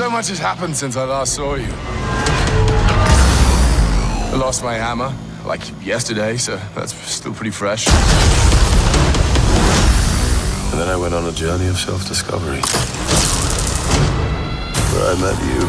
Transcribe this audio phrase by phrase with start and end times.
[0.00, 1.68] So much has happened since I last saw you.
[4.32, 7.86] I lost my hammer, like yesterday, so that's still pretty fresh.
[10.72, 12.62] And then I went on a journey of self discovery.
[14.94, 15.68] Where I met you.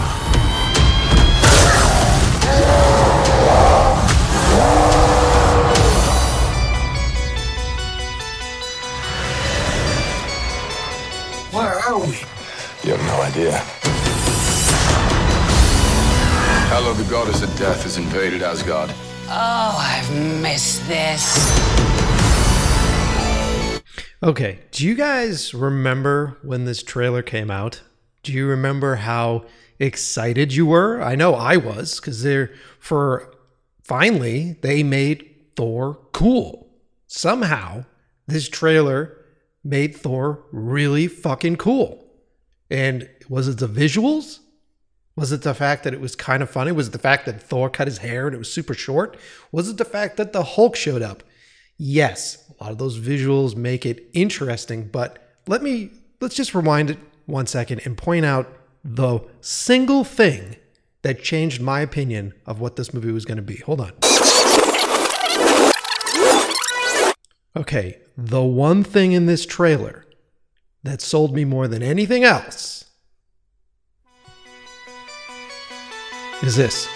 [11.52, 12.16] Where are we?
[12.86, 13.81] You have no idea.
[16.74, 18.90] Hello, the goddess of death has invaded Asgard.
[19.28, 21.36] Oh, I've missed this.
[24.24, 27.82] Okay, do you guys remember when this trailer came out?
[28.24, 29.44] Do you remember how
[29.80, 31.02] excited you were?
[31.02, 33.36] I know I was because they're for
[33.84, 36.70] finally they made Thor cool.
[37.06, 37.84] Somehow
[38.28, 39.18] this trailer
[39.62, 42.06] made Thor really fucking cool.
[42.70, 44.40] And was it the visuals?
[45.16, 46.72] Was it the fact that it was kind of funny?
[46.72, 49.18] Was it the fact that Thor cut his hair and it was super short?
[49.52, 51.24] Was it the fact that the Hulk showed up?
[51.78, 56.92] Yes, a lot of those visuals make it interesting, but let me let's just rewind
[56.92, 58.48] it one second and point out
[58.84, 60.56] the single thing
[61.02, 63.58] that changed my opinion of what this movie was going to be.
[63.58, 63.92] Hold on.
[67.56, 70.06] Okay, the one thing in this trailer
[70.84, 72.86] that sold me more than anything else
[76.44, 76.88] is this.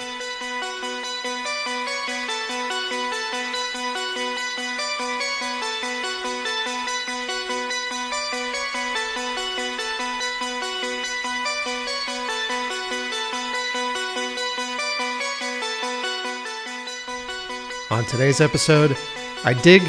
[17.92, 18.98] On today's episode,
[19.44, 19.82] I dig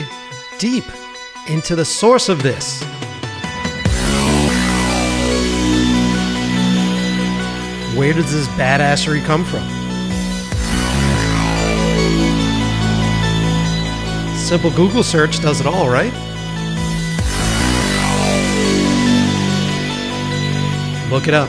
[0.59, 0.85] deep
[1.49, 2.85] into the source of this.
[7.97, 9.67] Where does this badassery come from?
[14.37, 16.13] Simple Google search does it all, right?
[21.11, 21.49] Look it up.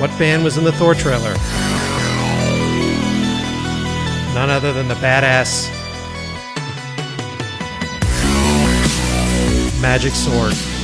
[0.00, 1.34] What band was in the Thor trailer?
[4.34, 5.70] None other than the badass
[9.80, 10.75] Magic Sword.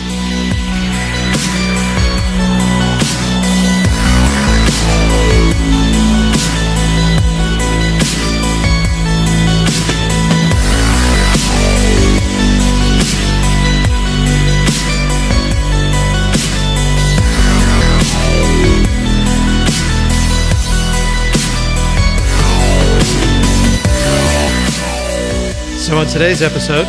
[25.92, 26.86] So, on today's episode,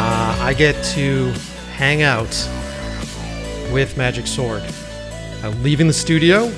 [0.00, 1.30] uh, I get to
[1.74, 2.30] hang out
[3.70, 4.62] with Magic Sword.
[5.42, 6.50] I'm leaving the studio.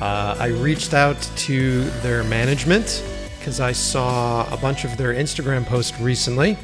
[0.00, 3.04] Uh, I reached out to their management
[3.38, 6.58] because I saw a bunch of their Instagram posts recently,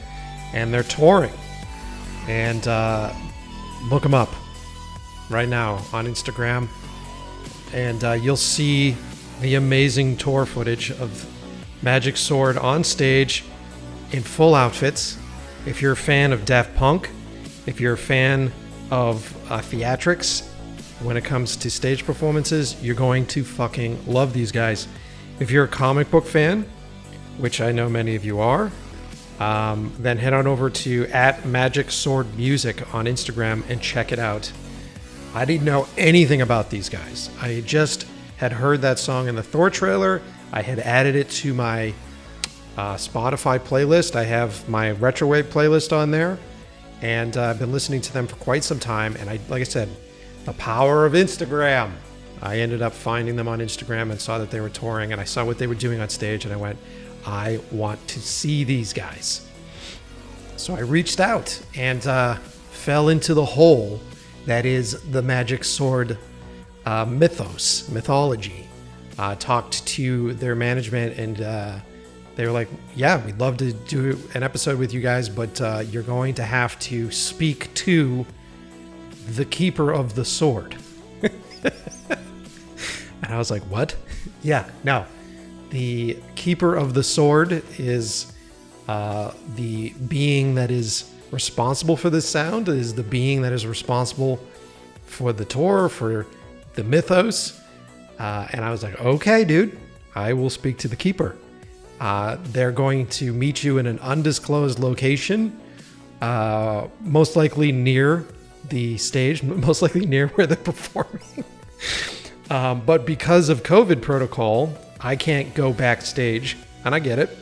[0.53, 1.33] and they're touring.
[2.27, 3.15] And uh,
[3.89, 4.35] look them up
[5.31, 6.67] right now on Instagram,
[7.73, 8.97] and uh, you'll see
[9.41, 11.25] the amazing tour footage of
[11.83, 13.45] Magic Sword on stage
[14.13, 15.19] in full outfits.
[15.67, 17.11] If you're a fan of Daft Punk,
[17.67, 18.53] if you're a fan
[18.91, 20.47] of uh, theatrics
[21.03, 24.89] when it comes to stage performances, you're going to fucking love these guys.
[25.39, 26.67] If you're a comic book fan,
[27.39, 28.71] which I know many of you are,
[29.39, 34.19] um, then head on over to at Magic Sword Music on Instagram and check it
[34.19, 34.53] out.
[35.35, 37.31] I didn't know anything about these guys.
[37.41, 38.07] I just
[38.37, 40.21] had heard that song in the Thor trailer.
[40.53, 41.95] I had added it to my
[42.77, 44.17] uh, Spotify playlist.
[44.17, 46.39] I have my Retrowave playlist on there,
[47.03, 49.17] and uh, I've been listening to them for quite some time.
[49.17, 49.89] And I, like I said,
[50.45, 51.93] the power of Instagram.
[52.43, 55.25] I ended up finding them on Instagram and saw that they were touring, and I
[55.25, 56.79] saw what they were doing on stage, and I went,
[57.27, 59.47] I want to see these guys.
[60.57, 62.37] So I reached out and uh,
[62.71, 64.01] fell into the hole
[64.47, 66.19] that is the Magic Sword
[66.87, 68.67] uh, mythos, mythology.
[69.19, 71.79] Uh, talked to their management and uh,
[72.41, 75.83] they were like, "Yeah, we'd love to do an episode with you guys, but uh,
[75.91, 78.25] you're going to have to speak to
[79.29, 80.75] the keeper of the sword."
[81.23, 81.35] and
[83.25, 83.95] I was like, "What?"
[84.43, 85.05] yeah, no.
[85.69, 88.33] The keeper of the sword is
[88.89, 92.71] uh, the being that is responsible for this sound.
[92.71, 94.41] Is the being that is responsible
[95.05, 96.27] for the tour, for
[96.73, 97.61] the mythos.
[98.19, 99.79] Uh, and I was like, "Okay, dude,
[100.15, 101.37] I will speak to the keeper."
[102.01, 105.61] Uh, they're going to meet you in an undisclosed location,
[106.23, 108.25] uh, most likely near
[108.71, 111.45] the stage, most likely near where they're performing.
[112.51, 116.57] um, but because of COVID protocol, I can't go backstage,
[116.87, 117.37] and I get it.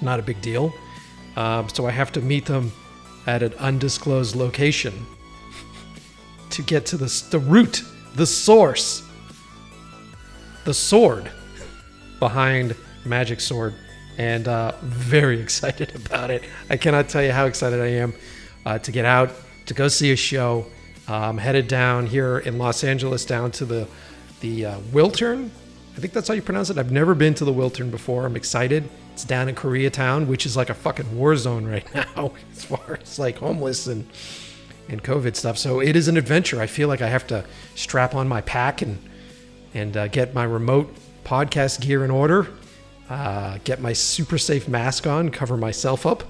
[0.00, 0.72] Not a big deal.
[1.36, 2.72] Um, so I have to meet them
[3.26, 4.94] at an undisclosed location
[6.50, 7.82] to get to the, the root,
[8.14, 9.02] the source,
[10.64, 11.30] the sword
[12.18, 12.74] behind
[13.06, 13.74] Magic Sword.
[14.16, 16.44] And uh, very excited about it.
[16.70, 18.14] I cannot tell you how excited I am
[18.64, 19.30] uh, to get out,
[19.66, 20.66] to go see a show.
[21.06, 23.88] I'm headed down here in Los Angeles, down to the
[24.40, 25.50] the uh, Wiltern.
[25.96, 26.78] I think that's how you pronounce it.
[26.78, 28.26] I've never been to the Wiltern before.
[28.26, 28.88] I'm excited.
[29.12, 32.98] It's down in Koreatown, which is like a fucking war zone right now as far
[33.00, 34.06] as like homeless and
[34.88, 35.56] and COVID stuff.
[35.56, 36.60] So it is an adventure.
[36.60, 38.98] I feel like I have to strap on my pack and
[39.72, 42.48] and uh, get my remote podcast gear in order.
[43.08, 46.24] Uh, get my super safe mask on, cover myself up.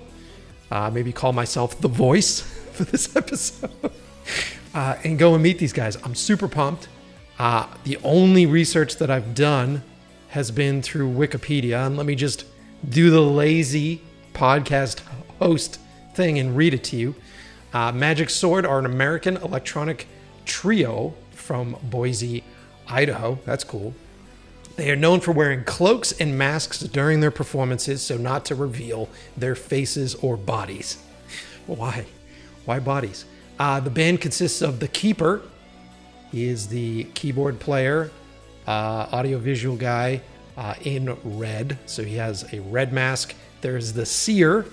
[0.71, 2.41] Uh, maybe call myself the voice
[2.73, 3.71] for this episode,
[4.75, 5.97] uh, and go and meet these guys.
[6.03, 6.88] I'm super pumped.
[7.38, 9.82] Uh, the only research that I've done
[10.29, 12.44] has been through Wikipedia, and let me just
[12.88, 15.00] do the lazy podcast
[15.38, 15.79] host
[16.15, 17.15] thing and read it to you.
[17.73, 20.06] Uh, Magic Sword are an American electronic
[20.44, 22.44] trio from Boise,
[22.88, 23.38] Idaho.
[23.44, 23.94] That's cool.
[24.76, 29.09] They are known for wearing cloaks and masks during their performances so not to reveal
[29.37, 30.99] their faces or bodies.
[31.67, 32.06] Why?
[32.65, 33.25] Why bodies?
[33.59, 35.43] Uh, the band consists of The Keeper,
[36.32, 38.11] he is the keyboard player,
[38.67, 40.21] uh, audiovisual guy
[40.56, 41.79] uh, in red.
[41.87, 43.37] So he has a red mask.
[43.61, 44.67] There's the Seer,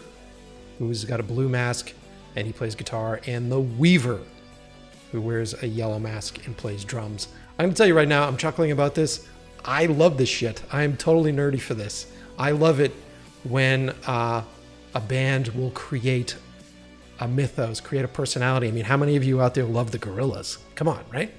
[0.80, 1.94] who's got a blue mask
[2.36, 4.20] and he plays guitar, and the Weaver,
[5.12, 7.28] who wears a yellow mask and plays drums.
[7.60, 9.28] I'm gonna tell you right now, I'm chuckling about this.
[9.64, 10.64] I love this shit.
[10.72, 12.08] I am totally nerdy for this.
[12.38, 12.92] I love it
[13.44, 14.44] when uh,
[14.96, 16.36] a band will create
[17.20, 18.68] a mythos, create a personality.
[18.68, 20.58] I mean, how many of you out there love the Gorillaz?
[20.76, 21.32] Come on, right?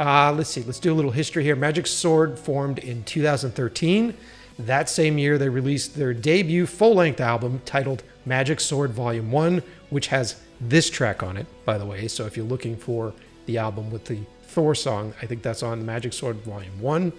[0.00, 0.62] Uh, let's see.
[0.62, 1.54] Let's do a little history here.
[1.54, 4.14] Magic Sword formed in 2013.
[4.58, 10.06] That same year, they released their debut full-length album titled Magic Sword Volume One, which
[10.08, 12.08] has this track on it, by the way.
[12.08, 13.12] So if you're looking for
[13.46, 14.20] the album with the
[14.52, 17.12] Thor song, I think that's on Magic Sword Volume One.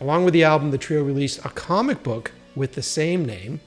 [0.00, 3.60] Along with the album, the trio released a comic book with the same name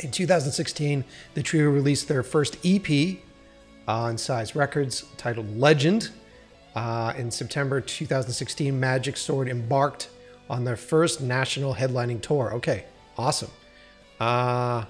[0.00, 1.04] in 2016,
[1.34, 3.18] the trio released their first EP
[3.88, 6.10] on Size Records titled Legend.
[6.74, 10.10] Uh, in September 2016, Magic Sword embarked
[10.50, 12.52] on their first national headlining tour.
[12.54, 12.84] Okay,
[13.16, 13.50] awesome.
[14.20, 14.84] Uh,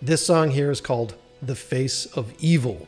[0.00, 2.86] this song here is called The Face of Evil,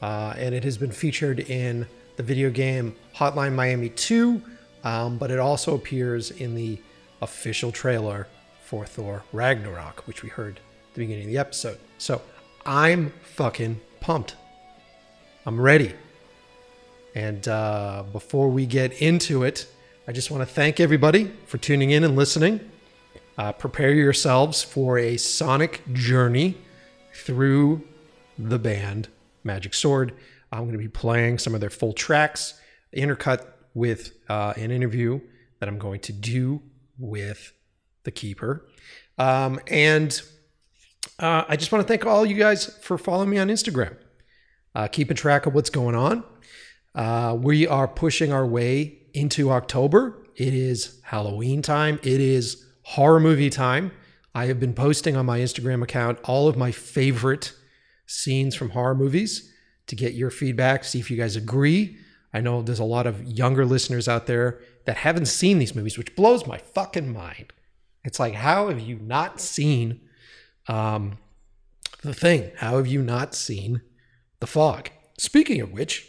[0.00, 1.86] uh, and it has been featured in
[2.16, 4.42] the video game Hotline Miami 2,
[4.84, 6.78] um, but it also appears in the
[7.20, 8.26] official trailer
[8.64, 11.78] for Thor Ragnarok, which we heard at the beginning of the episode.
[11.98, 12.22] So
[12.66, 14.36] I'm fucking pumped.
[15.46, 15.92] I'm ready.
[17.14, 19.66] And uh, before we get into it,
[20.08, 22.60] I just want to thank everybody for tuning in and listening.
[23.38, 26.56] Uh, prepare yourselves for a sonic journey
[27.14, 27.86] through
[28.38, 29.08] the band
[29.44, 30.14] Magic Sword.
[30.52, 32.60] I'm going to be playing some of their full tracks,
[32.94, 35.20] intercut with uh, an interview
[35.58, 36.62] that I'm going to do
[36.98, 37.54] with
[38.04, 38.68] the keeper.
[39.18, 40.20] Um, and
[41.18, 43.96] uh, I just want to thank all you guys for following me on Instagram,
[44.74, 46.22] uh, keeping track of what's going on.
[46.94, 50.26] Uh, we are pushing our way into October.
[50.36, 51.98] It is Halloween time.
[52.02, 53.92] It is horror movie time.
[54.34, 57.54] I have been posting on my Instagram account all of my favorite
[58.06, 59.51] scenes from horror movies
[59.92, 61.98] to get your feedback, see if you guys agree.
[62.32, 65.98] I know there's a lot of younger listeners out there that haven't seen these movies,
[65.98, 67.52] which blows my fucking mind.
[68.02, 70.00] It's like, how have you not seen
[70.66, 71.18] um,
[72.00, 72.52] the thing?
[72.56, 73.82] How have you not seen
[74.40, 74.88] the fog?
[75.18, 76.08] Speaking of which,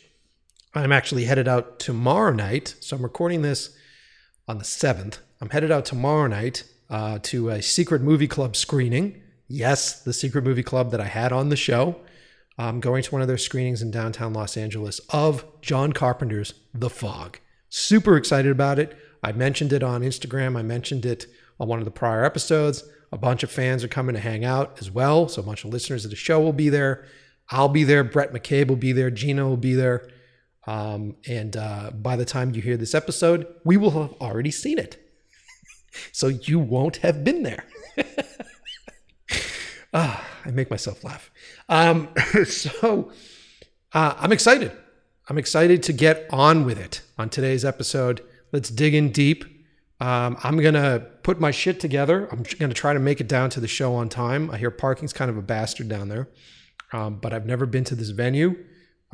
[0.73, 2.75] I'm actually headed out tomorrow night.
[2.79, 3.75] So I'm recording this
[4.47, 5.17] on the 7th.
[5.41, 9.21] I'm headed out tomorrow night uh, to a secret movie club screening.
[9.49, 11.97] Yes, the secret movie club that I had on the show.
[12.57, 16.89] I'm going to one of their screenings in downtown Los Angeles of John Carpenter's The
[16.89, 17.39] Fog.
[17.69, 18.95] Super excited about it.
[19.23, 20.57] I mentioned it on Instagram.
[20.57, 21.25] I mentioned it
[21.59, 22.83] on one of the prior episodes.
[23.11, 25.27] A bunch of fans are coming to hang out as well.
[25.27, 27.05] So a bunch of listeners of the show will be there.
[27.49, 28.03] I'll be there.
[28.03, 29.09] Brett McCabe will be there.
[29.09, 30.09] Gina will be there.
[30.65, 34.77] Um, and uh, by the time you hear this episode, we will have already seen
[34.77, 34.97] it.
[36.11, 37.65] so you won't have been there.
[39.93, 41.31] ah, I make myself laugh.
[41.69, 42.09] Um,
[42.45, 43.11] so
[43.93, 44.71] uh, I'm excited.
[45.29, 48.21] I'm excited to get on with it on today's episode.
[48.51, 49.45] Let's dig in deep.
[49.99, 52.27] Um, I'm going to put my shit together.
[52.31, 54.51] I'm going to try to make it down to the show on time.
[54.51, 56.27] I hear parking's kind of a bastard down there,
[56.91, 58.55] um, but I've never been to this venue.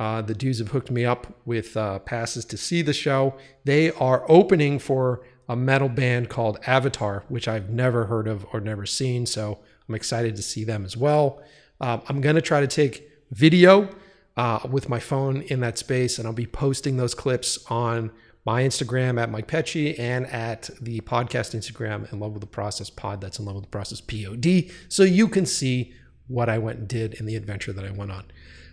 [0.00, 3.34] Uh, the dudes have hooked me up with uh, passes to see the show.
[3.64, 8.60] They are opening for a metal band called Avatar, which I've never heard of or
[8.60, 9.26] never seen.
[9.26, 11.42] So I'm excited to see them as well.
[11.80, 13.88] Um, I'm going to try to take video
[14.36, 18.10] uh, with my phone in that space, and I'll be posting those clips on
[18.44, 22.88] my Instagram at Mike Pecci and at the podcast Instagram in Love with the Process
[22.88, 23.20] Pod.
[23.20, 24.70] That's in Love with the Process Pod.
[24.88, 25.92] So you can see
[26.26, 28.24] what I went and did in the adventure that I went on.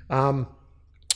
[0.10, 0.48] Um,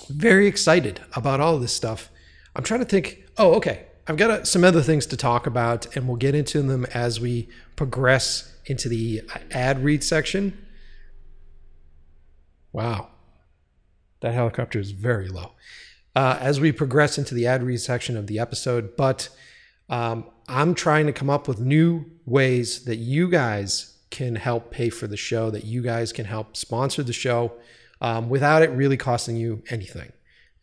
[0.10, 2.10] very excited about all this stuff.
[2.56, 3.24] I'm trying to think.
[3.38, 3.86] Oh, okay.
[4.08, 7.20] I've got uh, some other things to talk about, and we'll get into them as
[7.20, 9.22] we progress into the
[9.52, 10.58] ad read section.
[12.72, 13.10] Wow.
[14.22, 15.52] That helicopter is very low.
[16.16, 19.30] Uh, as we progress into the ad read section of the episode, but
[19.90, 24.90] um, I'm trying to come up with new ways that you guys can help pay
[24.90, 27.54] for the show, that you guys can help sponsor the show
[28.02, 30.12] um, without it really costing you anything.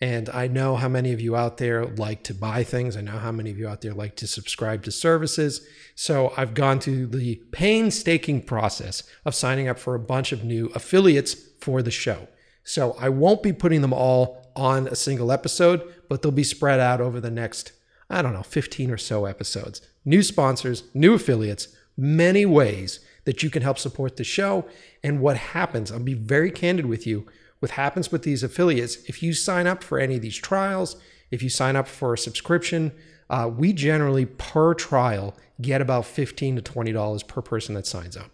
[0.01, 2.97] And I know how many of you out there like to buy things.
[2.97, 5.67] I know how many of you out there like to subscribe to services.
[5.97, 10.67] So I've gone through the painstaking process of signing up for a bunch of new
[10.75, 12.29] affiliates for the show.
[12.63, 16.79] So I won't be putting them all on a single episode, but they'll be spread
[16.79, 17.73] out over the next,
[18.09, 19.81] I don't know, 15 or so episodes.
[20.05, 24.65] New sponsors, new affiliates, many ways that you can help support the show.
[25.03, 27.27] And what happens, I'll be very candid with you
[27.61, 30.97] what happens with these affiliates, if you sign up for any of these trials,
[31.31, 32.93] if you sign up for a subscription,
[33.31, 38.31] uh, we generally per trial get about 15 to $20 per person that signs up.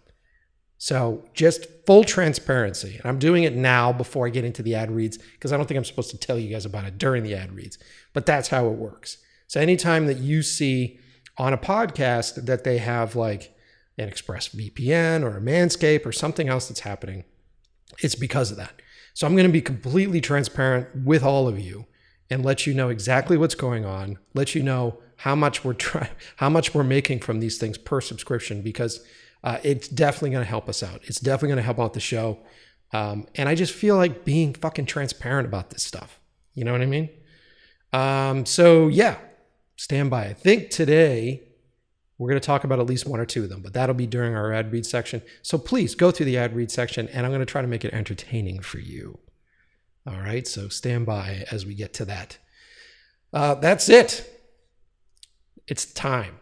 [0.77, 2.97] So just full transparency.
[2.97, 5.65] And I'm doing it now before I get into the ad reads because I don't
[5.65, 7.77] think I'm supposed to tell you guys about it during the ad reads,
[8.13, 9.17] but that's how it works.
[9.47, 10.99] So anytime that you see
[11.37, 13.55] on a podcast that they have like
[13.97, 17.23] an Express VPN or a Manscape or something else that's happening,
[17.99, 18.81] it's because of that.
[19.15, 21.85] So I'm going to be completely transparent with all of you
[22.29, 26.09] and let you know exactly what's going on, let you know how much we're trying,
[26.35, 28.99] how much we're making from these things per subscription because
[29.41, 30.99] uh, it's definitely going to help us out.
[31.05, 32.39] It's definitely going to help out the show.
[32.91, 36.19] Um, and I just feel like being fucking transparent about this stuff.
[36.53, 37.09] You know what I mean?
[37.93, 39.15] Um, so yeah,
[39.77, 40.25] stand by.
[40.25, 41.44] I think today
[42.17, 44.07] we're going to talk about at least one or two of them, but that'll be
[44.07, 45.21] during our ad read section.
[45.41, 47.83] So please go through the ad read section, and I'm going to try to make
[47.83, 49.19] it entertaining for you.
[50.07, 52.37] All right, so stand by as we get to that.
[53.33, 54.31] Uh, that's it.
[55.67, 56.37] It's time.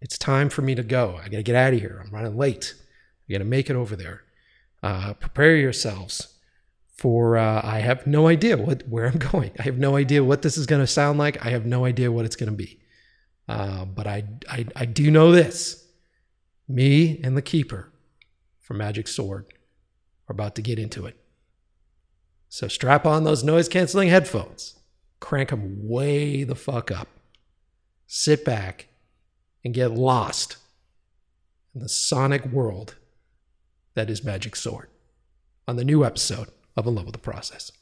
[0.00, 1.18] It's time for me to go.
[1.20, 2.02] I got to get out of here.
[2.04, 2.74] I'm running late.
[3.28, 4.22] I got to make it over there.
[4.82, 6.34] Uh, prepare yourselves
[6.94, 7.36] for.
[7.36, 9.52] Uh, I have no idea what where I'm going.
[9.58, 11.44] I have no idea what this is going to sound like.
[11.44, 12.78] I have no idea what it's going to be.
[13.48, 15.84] Uh, but I, I, I do know this
[16.68, 17.92] me and the keeper
[18.60, 19.46] from Magic Sword
[20.28, 21.16] are about to get into it.
[22.48, 24.78] So strap on those noise canceling headphones,
[25.20, 27.08] crank them way the fuck up,
[28.06, 28.88] sit back,
[29.64, 30.56] and get lost
[31.74, 32.96] in the sonic world
[33.94, 34.88] that is Magic Sword
[35.68, 37.72] on the new episode of In Love with the Process.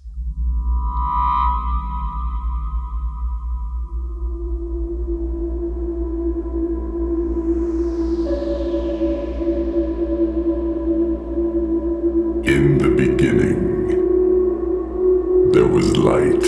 [16.05, 16.45] Light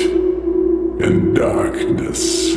[1.00, 2.56] and darkness.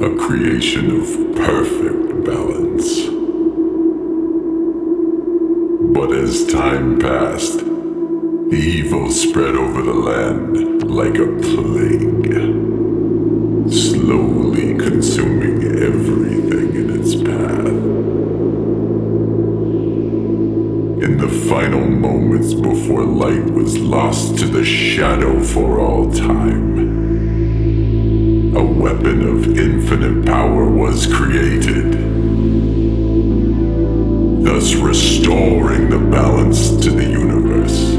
[0.00, 2.88] A creation of perfect balance.
[5.94, 7.60] But as time passed,
[8.50, 12.32] evil spread over the land like a plague,
[13.70, 17.75] slowly consuming everything in its path.
[21.48, 26.76] Final moments before light was lost to the shadow for all time,
[28.56, 31.92] a weapon of infinite power was created,
[34.44, 37.94] thus restoring the balance to the universe.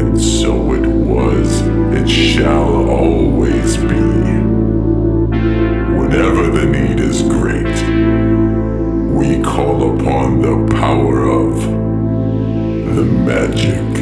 [0.00, 1.60] And so it was,
[2.00, 4.06] it shall always be.
[5.98, 7.76] Whenever the need is great,
[9.16, 11.60] we call upon the power of
[12.94, 13.95] the magic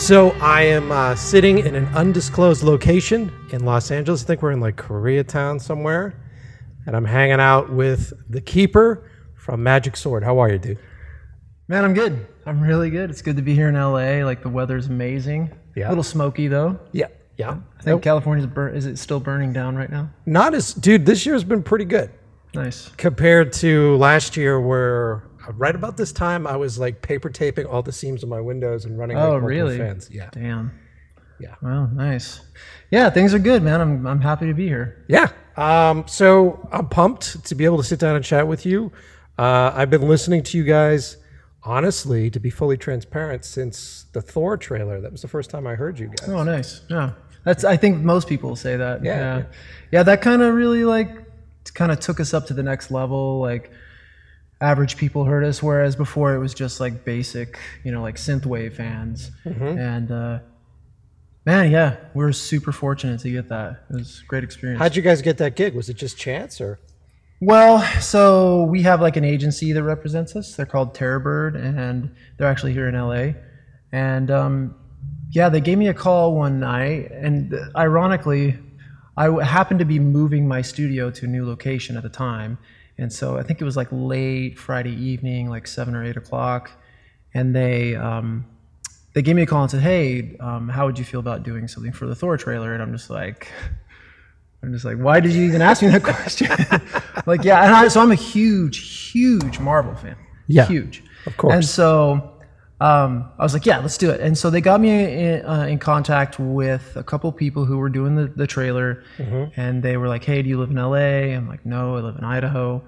[0.00, 4.22] so I am uh, sitting in an undisclosed location in Los Angeles.
[4.24, 6.14] I think we're in like Koreatown somewhere.
[6.86, 10.24] And I'm hanging out with the keeper from Magic Sword.
[10.24, 10.78] How are you, dude?
[11.68, 12.26] Man, I'm good.
[12.46, 13.10] I'm really good.
[13.10, 14.24] It's good to be here in LA.
[14.24, 15.50] Like the weather's amazing.
[15.76, 15.88] Yeah.
[15.88, 16.80] A little smoky though.
[16.92, 17.08] Yeah.
[17.36, 17.58] Yeah.
[17.78, 18.74] I think California's burn.
[18.74, 20.10] Is it still burning down right now?
[20.24, 22.10] Not as, dude, this year's been pretty good
[22.54, 22.88] Nice.
[22.96, 25.22] compared to last year where
[25.54, 28.84] right about this time I was like paper taping all the seams of my windows
[28.84, 29.78] and running Oh, like really?
[29.78, 30.08] fans.
[30.12, 30.28] Yeah.
[30.32, 30.72] Damn.
[31.38, 31.54] Yeah.
[31.62, 31.86] Wow.
[31.86, 32.40] Nice.
[32.90, 33.80] Yeah, things are good, man.
[33.80, 35.04] I'm I'm happy to be here.
[35.08, 35.28] Yeah.
[35.56, 38.92] Um, so I'm pumped to be able to sit down and chat with you.
[39.38, 41.16] Uh, I've been listening to you guys,
[41.62, 45.00] honestly, to be fully transparent, since the Thor trailer.
[45.00, 46.28] That was the first time I heard you guys.
[46.28, 46.82] Oh, nice.
[46.88, 47.12] Yeah.
[47.44, 47.64] That's.
[47.64, 49.02] I think most people say that.
[49.04, 49.36] Yeah, Yeah.
[49.38, 49.44] yeah.
[49.92, 50.02] Yeah.
[50.04, 51.10] that kind of really like
[51.74, 53.40] kind of took us up to the next level.
[53.40, 53.70] Like
[54.60, 58.74] average people heard us, whereas before it was just like basic, you know, like synthwave
[58.74, 59.30] fans.
[59.44, 59.78] Mm-hmm.
[59.78, 60.38] And uh,
[61.46, 63.84] man, yeah, we're super fortunate to get that.
[63.90, 64.80] It was a great experience.
[64.80, 65.74] How'd you guys get that gig?
[65.74, 66.78] Was it just chance or?
[67.42, 70.54] Well, so we have like an agency that represents us.
[70.56, 73.40] They're called Terrorbird, and they're actually here in LA.
[73.92, 74.74] And um,
[75.30, 78.58] yeah, they gave me a call one night, and ironically,
[79.16, 82.58] I happened to be moving my studio to a new location at the time,
[83.00, 86.70] and so I think it was like late Friday evening, like seven or eight o'clock,
[87.32, 88.44] and they um,
[89.14, 91.66] they gave me a call and said, "Hey, um, how would you feel about doing
[91.66, 93.50] something for the Thor trailer?" And I'm just like.
[94.62, 96.50] I'm just like, why did you even ask me that question?
[97.26, 100.16] like, yeah, and I, so I'm a huge, huge Marvel fan.
[100.48, 101.54] Yeah, huge, of course.
[101.54, 102.39] And so
[102.80, 104.20] um, I was like, yeah, let's do it.
[104.20, 107.90] And so they got me in, uh, in contact with a couple people who were
[107.90, 109.60] doing the, the trailer, Mm-hmm.
[109.60, 111.34] and they were like, hey, do you live in LA?
[111.36, 112.82] I'm like, no, I live in Idaho.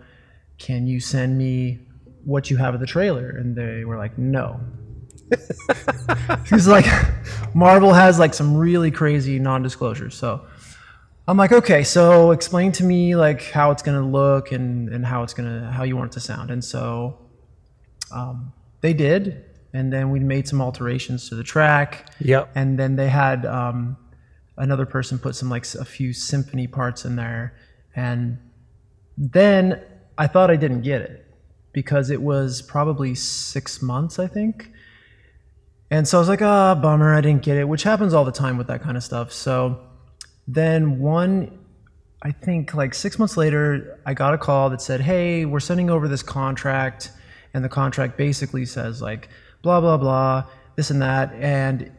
[0.59, 1.81] Can you send me
[2.24, 3.31] what you have of the trailer?
[3.31, 4.61] And they were like, no.
[6.48, 6.87] He's like,
[7.55, 10.14] Marvel has like some really crazy non-disclosures.
[10.14, 10.44] So
[11.26, 15.22] I'm like, okay, so explain to me like how it's gonna look and, and how
[15.22, 16.50] it's gonna how you want it to sound.
[16.50, 17.18] And so
[18.11, 22.11] um, they did, and then we made some alterations to the track.
[22.20, 22.50] Yep.
[22.54, 23.96] And then they had um,
[24.56, 27.54] another person put some like a few symphony parts in there,
[27.94, 28.38] and
[29.16, 29.80] then
[30.18, 31.26] I thought I didn't get it
[31.72, 34.70] because it was probably six months, I think.
[35.90, 38.32] And so I was like, ah, bummer, I didn't get it, which happens all the
[38.32, 39.32] time with that kind of stuff.
[39.32, 39.80] So
[40.46, 41.58] then one
[42.22, 45.90] i think like six months later i got a call that said hey we're sending
[45.90, 47.12] over this contract
[47.54, 49.28] and the contract basically says like
[49.62, 50.44] blah blah blah
[50.77, 51.90] this and that and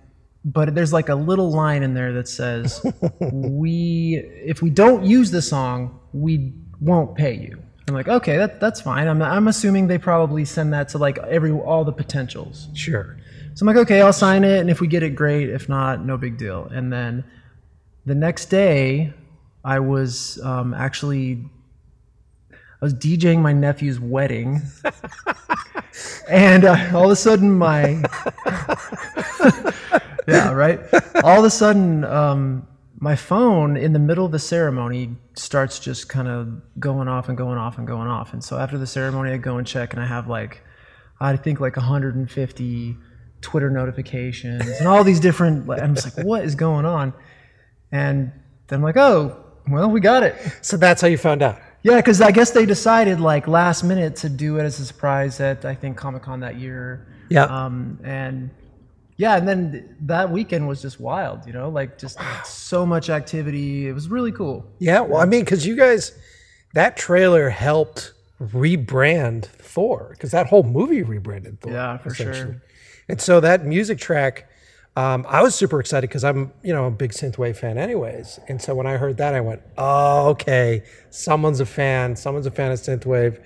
[0.45, 2.86] but there's like a little line in there that says
[3.32, 8.60] we if we don't use the song we won't pay you i'm like okay that,
[8.60, 12.67] that's fine I'm, I'm assuming they probably send that to like every all the potentials
[12.73, 13.17] Sure.
[13.54, 15.49] so I'm like, okay, I'll sign it, and if we get it, great.
[15.49, 16.65] If not, no big deal.
[16.73, 17.23] And then
[18.06, 19.13] the next day,
[19.63, 21.45] I was um, actually
[22.52, 24.62] I was DJing my nephew's wedding,
[26.29, 27.89] and uh, all of a sudden, my
[30.27, 30.79] yeah, right.
[31.23, 32.67] All of a sudden, um,
[32.99, 37.38] my phone in the middle of the ceremony starts just kind of going off and
[37.38, 38.33] going off and going off.
[38.33, 40.62] And so after the ceremony, I go and check, and I have like
[41.19, 42.97] I think like 150
[43.41, 45.67] Twitter notifications and all these different.
[45.67, 47.13] like, I'm just like, what is going on?
[47.91, 48.31] And
[48.67, 50.36] then I'm like, oh, well, we got it.
[50.62, 51.59] So that's how you found out.
[51.83, 55.39] Yeah, because I guess they decided like last minute to do it as a surprise
[55.39, 57.07] at I think Comic Con that year.
[57.29, 57.43] Yeah.
[57.43, 58.49] Um, and
[59.17, 63.09] yeah, and then th- that weekend was just wild, you know, like just so much
[63.09, 63.87] activity.
[63.87, 64.65] It was really cool.
[64.79, 66.17] Yeah, well, I mean, because you guys,
[66.73, 71.73] that trailer helped rebrand Thor, because that whole movie rebranded Thor.
[71.73, 72.61] Yeah, for sure.
[73.09, 74.49] And so that music track,
[74.95, 78.39] um, I was super excited because I'm, you know, a big synthwave fan, anyways.
[78.47, 82.15] And so when I heard that, I went, "Oh, okay, someone's a fan.
[82.15, 83.43] Someone's a fan of synthwave,"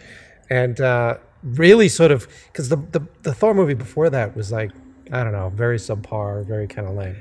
[0.50, 4.72] and uh, really sort of because the, the the Thor movie before that was like,
[5.12, 7.16] I don't know, very subpar, very kind of lame.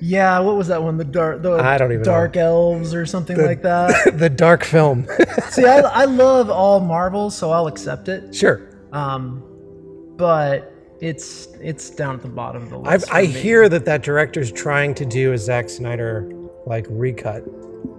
[0.00, 0.96] Yeah, what was that one?
[0.96, 4.14] The dark, the I don't even dark elves or something like that.
[4.18, 5.06] the dark film,
[5.50, 8.34] See, I, I love all Marvel, so I'll accept it.
[8.34, 8.68] sure.
[8.90, 9.44] Um,
[10.16, 10.71] but
[11.02, 13.08] it's it's down at the bottom of the I, list.
[13.12, 13.26] I me.
[13.26, 16.30] hear that that director's trying to do a Zack Snyder
[16.64, 17.44] like recut,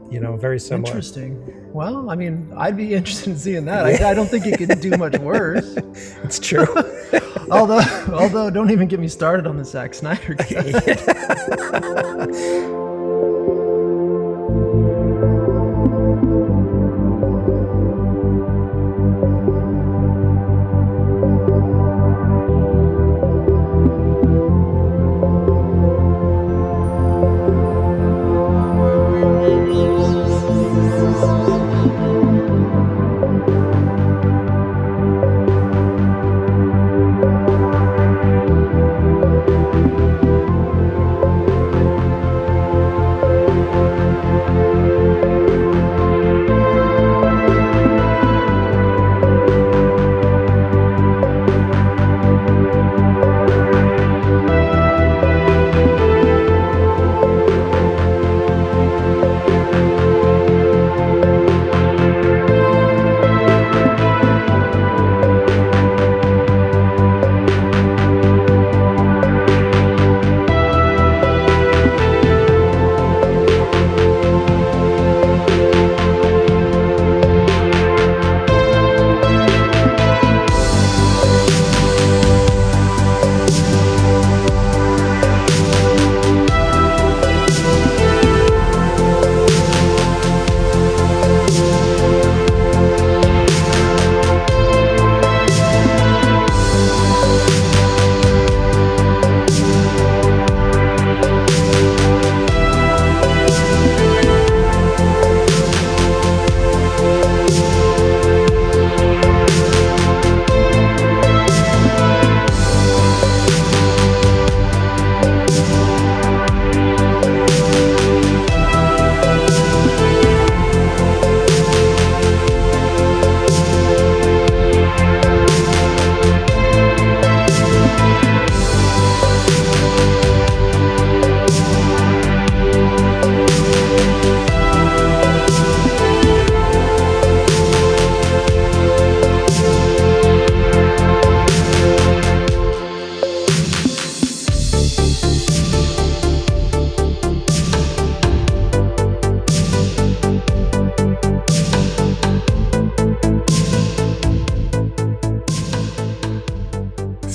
[0.09, 0.87] you know, very similar.
[0.87, 1.71] Interesting.
[1.73, 3.85] Well, I mean, I'd be interested in seeing that.
[3.85, 5.75] I, I don't think it could do much worse.
[6.23, 6.65] It's true.
[7.51, 7.81] although,
[8.13, 10.35] although, don't even get me started on the Zack Snyder.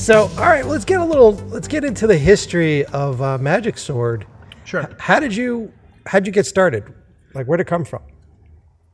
[0.08, 1.32] So, all right, let's get a little.
[1.48, 4.26] Let's get into the history of uh, Magic Sword.
[4.64, 4.88] Sure.
[4.98, 5.70] How did you?
[6.06, 6.94] How'd you get started?
[7.34, 8.00] Like, where'd it come from?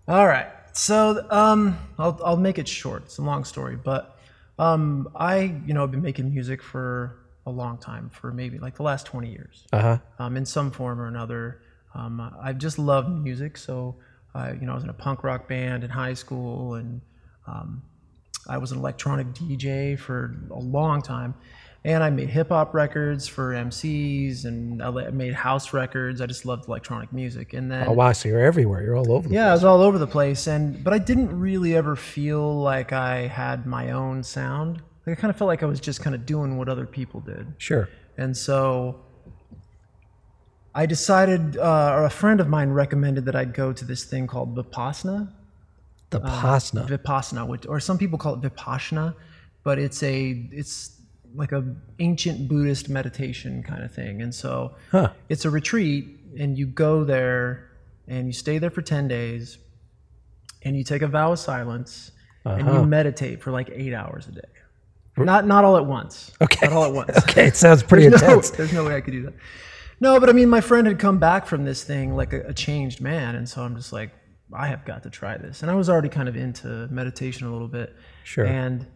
[0.08, 0.48] All right.
[0.72, 3.04] So um, I'll, I'll make it short.
[3.04, 4.18] It's a long story, but
[4.58, 8.74] um, I, you know, I've been making music for a long time, for maybe like
[8.74, 9.98] the last 20 years, Uh huh.
[10.18, 11.60] um, in some form or another.
[11.94, 13.56] Um, I've just loved music.
[13.56, 13.94] So,
[14.34, 17.00] I, you know, I was in a punk rock band in high school, and
[17.46, 17.84] um,
[18.48, 21.34] I was an electronic DJ for a long time.
[21.86, 26.22] And I made hip hop records for MCs, and I made house records.
[26.22, 27.52] I just loved electronic music.
[27.52, 28.12] And then Oh wow!
[28.12, 28.82] So you're everywhere.
[28.82, 29.28] You're all over.
[29.28, 32.58] The yeah, I was all over the place, and but I didn't really ever feel
[32.62, 34.80] like I had my own sound.
[35.06, 37.20] Like I kind of felt like I was just kind of doing what other people
[37.20, 37.90] did, Sure.
[38.16, 39.02] and so
[40.74, 44.26] I decided, uh, or a friend of mine recommended that I'd go to this thing
[44.26, 45.30] called Vipassana.
[46.20, 46.86] The Pasna.
[46.88, 49.14] Vipassana, which, or some people call it Vipassana,
[49.62, 51.00] but it's a it's
[51.34, 51.64] like a
[51.98, 55.10] ancient Buddhist meditation kind of thing, and so Huh.
[55.28, 56.06] it's a retreat,
[56.38, 57.70] and you go there
[58.06, 59.58] and you stay there for ten days,
[60.62, 62.12] and you take a vow of silence,
[62.44, 62.80] and Uh-huh.
[62.80, 64.40] you meditate for like eight hours a day.
[65.16, 66.32] Not not all at once.
[66.40, 66.66] Okay.
[66.66, 67.16] Not all at once.
[67.18, 68.50] Okay, it sounds pretty There's no, intense.
[68.56, 69.34] there's no way I could do that.
[70.00, 72.54] No, but I mean, my friend had come back from this thing like a, a
[72.54, 74.10] changed man, and so I'm just like,
[74.52, 75.62] I have got to try this.
[75.62, 77.94] And I was already kind of into meditation a little bit.
[78.24, 78.44] Sure.
[78.44, 78.86] And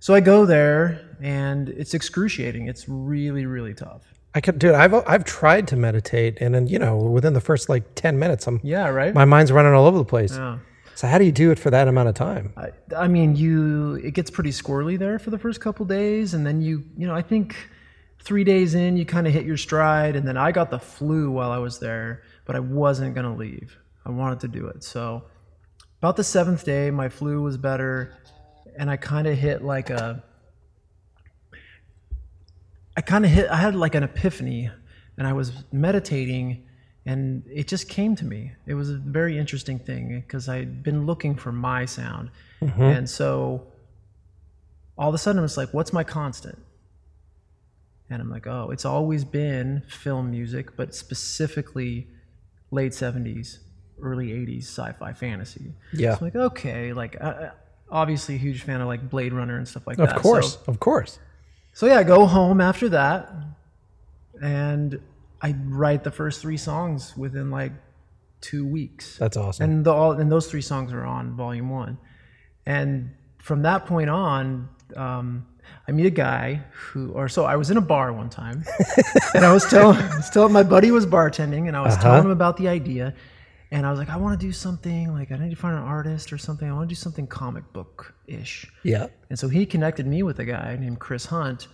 [0.00, 2.68] so I go there, and it's excruciating.
[2.68, 4.02] It's really, really tough.
[4.34, 4.74] I could, dude.
[4.74, 8.46] I've I've tried to meditate, and then you know, within the first like ten minutes,
[8.46, 9.14] I'm Yeah, right.
[9.14, 10.36] my mind's running all over the place.
[10.36, 10.58] yeah.
[10.94, 12.52] So how do you do it for that amount of time?
[12.56, 16.46] I, I mean, you it gets pretty squirrely there for the first couple days, and
[16.46, 17.56] then you you know I think
[18.22, 21.30] three days in you kind of hit your stride, and then I got the flu
[21.30, 23.76] while I was there, but I wasn't gonna leave.
[24.06, 25.24] I wanted to do it, so
[25.98, 28.14] about the seventh day, my flu was better,
[28.78, 30.22] and I kind of hit like a
[32.96, 34.70] I kind of hit I had like an epiphany,
[35.18, 36.62] and I was meditating.
[37.08, 38.50] And it just came to me.
[38.66, 42.30] It was a very interesting thing because I'd been looking for my sound.
[42.60, 42.82] Mm-hmm.
[42.82, 43.68] And so
[44.98, 46.58] all of a sudden, I was like, what's my constant?
[48.10, 52.08] And I'm like, oh, it's always been film music, but specifically
[52.72, 53.58] late 70s,
[54.02, 55.72] early 80s sci fi fantasy.
[55.92, 56.12] Yeah.
[56.12, 57.50] So I'm like, okay, like, uh,
[57.90, 60.14] obviously a huge fan of like Blade Runner and stuff like that.
[60.16, 61.18] Of course, So, of course.
[61.72, 63.32] so yeah, I go home after that
[64.42, 65.00] and
[65.42, 67.72] I write the first three songs within like
[68.40, 69.16] two weeks.
[69.18, 69.64] That's awesome.
[69.70, 71.98] And the, all and those three songs are on volume one.
[72.64, 75.46] And from that point on, um,
[75.88, 78.64] I meet a guy who, or so I was in a bar one time,
[79.34, 82.56] and I was telling, still my buddy was bartending, and I was telling him about
[82.56, 83.14] the idea,
[83.70, 85.82] and I was like, I want to do something like I need to find an
[85.82, 86.68] artist or something.
[86.68, 88.66] I want to do something comic book ish.
[88.84, 89.06] yeah.
[89.28, 91.68] And so he connected me with a guy named Chris Hunt.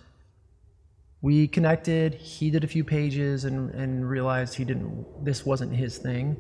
[1.21, 2.15] We connected.
[2.15, 5.25] He did a few pages and, and realized he didn't.
[5.25, 6.37] This wasn't his thing.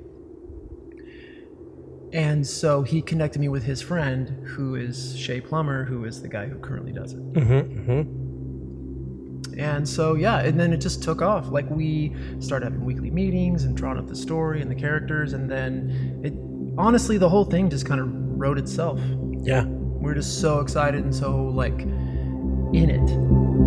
[2.12, 6.28] And so he connected me with his friend, who is Shay Plummer, who is the
[6.28, 7.32] guy who currently does it.
[7.32, 7.88] Mm-hmm,
[9.58, 11.48] And so yeah, and then it just took off.
[11.48, 15.50] Like we started having weekly meetings and drawing up the story and the characters, and
[15.50, 16.34] then it
[16.78, 19.00] honestly the whole thing just kind of wrote itself.
[19.42, 19.64] Yeah.
[19.64, 23.61] We're just so excited and so like in it.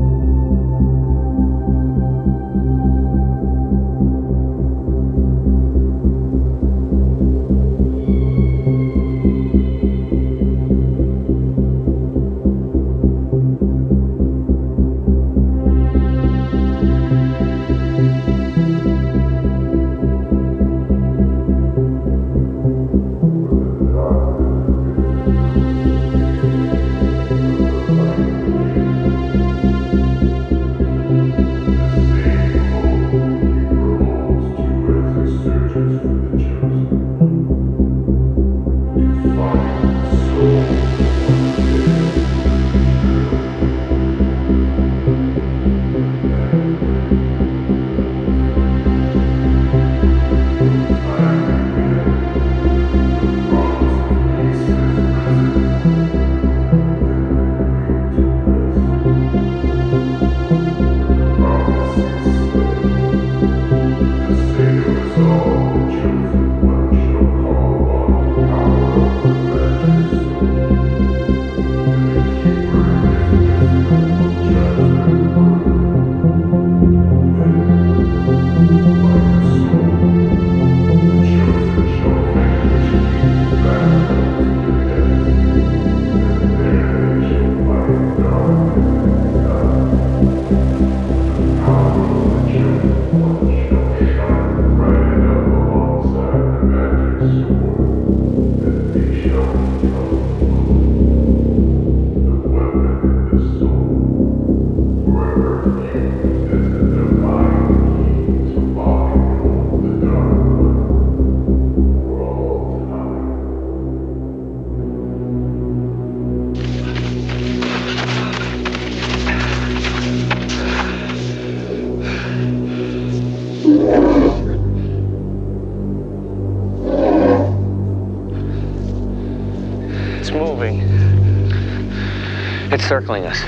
[132.88, 133.42] Circling us.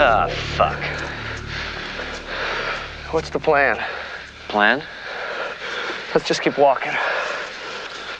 [0.00, 0.26] Ah,
[0.56, 0.82] fuck.
[3.12, 3.78] What's the plan?
[4.48, 4.82] Plan?
[6.12, 6.92] Let's just keep walking.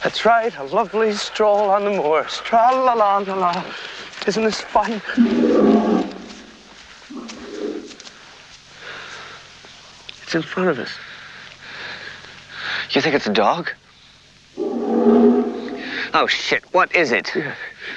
[0.05, 2.41] That's right, a lovely stroll on the moors.
[2.45, 3.65] Tra la la la la.
[4.29, 5.03] Isn't this fun?
[10.23, 10.91] It's in front of us.
[12.91, 13.73] You think it's a dog?
[16.17, 17.33] Oh shit, what is it?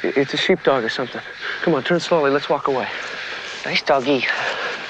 [0.03, 1.21] It's a sheepdog or something.
[1.61, 2.31] Come on, turn slowly.
[2.31, 2.87] Let's walk away.
[3.65, 4.25] Nice doggy.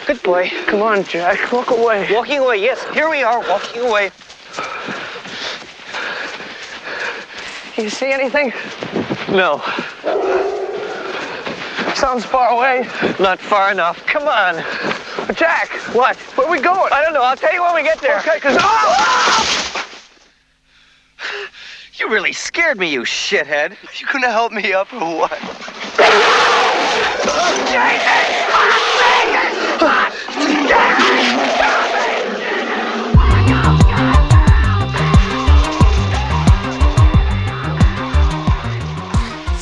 [0.05, 0.51] Good boy.
[0.65, 1.51] Come on, Jack.
[1.51, 2.07] Walk away.
[2.13, 4.11] Walking away, yes, here we are, walking away.
[7.77, 8.53] You see anything?
[9.29, 9.61] No.
[11.93, 12.87] Sounds far away.
[13.19, 14.05] Not far enough.
[14.05, 14.63] Come on.
[15.35, 15.69] Jack!
[15.93, 16.15] What?
[16.37, 16.93] Where we going?
[16.93, 17.23] I don't know.
[17.23, 18.19] I'll tell you when we get there.
[18.19, 19.57] Okay, cause oh!
[21.99, 23.75] You really scared me, you shithead.
[23.99, 25.31] You gonna help me up or what?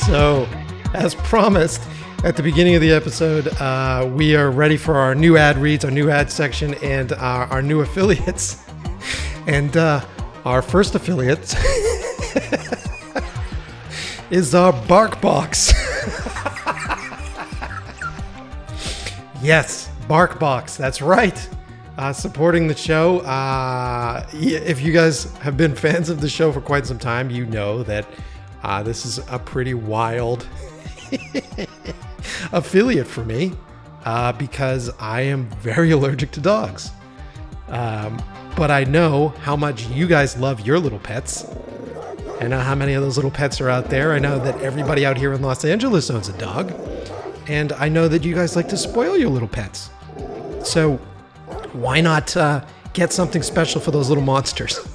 [0.05, 0.45] So,
[0.93, 1.81] as promised
[2.25, 5.85] at the beginning of the episode, uh, we are ready for our new ad reads,
[5.85, 8.61] our new ad section, and our, our new affiliates.
[9.47, 10.03] And uh,
[10.43, 11.55] our first affiliate
[14.31, 15.73] is our bark box.
[19.41, 20.77] yes, bark box.
[20.77, 21.49] That's right.
[21.97, 23.19] Uh, supporting the show.
[23.19, 27.45] Uh, if you guys have been fans of the show for quite some time, you
[27.45, 28.05] know that
[28.63, 30.47] uh, this is a pretty wild
[32.51, 33.53] affiliate for me
[34.05, 36.91] uh, because I am very allergic to dogs.
[37.67, 38.21] Um,
[38.55, 41.45] but I know how much you guys love your little pets.
[42.39, 44.11] I know how many of those little pets are out there.
[44.11, 46.73] I know that everybody out here in Los Angeles owns a dog.
[47.47, 49.89] And I know that you guys like to spoil your little pets.
[50.63, 50.97] So
[51.73, 54.77] why not uh, get something special for those little monsters?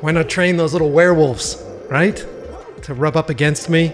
[0.00, 2.24] why not train those little werewolves, right?
[2.82, 3.92] To rub up against me,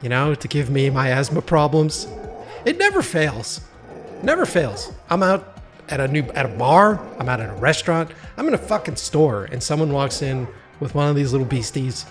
[0.00, 2.06] you know, to give me my asthma problems.
[2.64, 3.60] It never fails.
[4.22, 4.92] Never fails.
[5.08, 5.49] I'm out
[5.90, 8.96] at a new at a bar, I'm out at a restaurant, I'm in a fucking
[8.96, 10.46] store and someone walks in
[10.78, 12.06] with one of these little beasties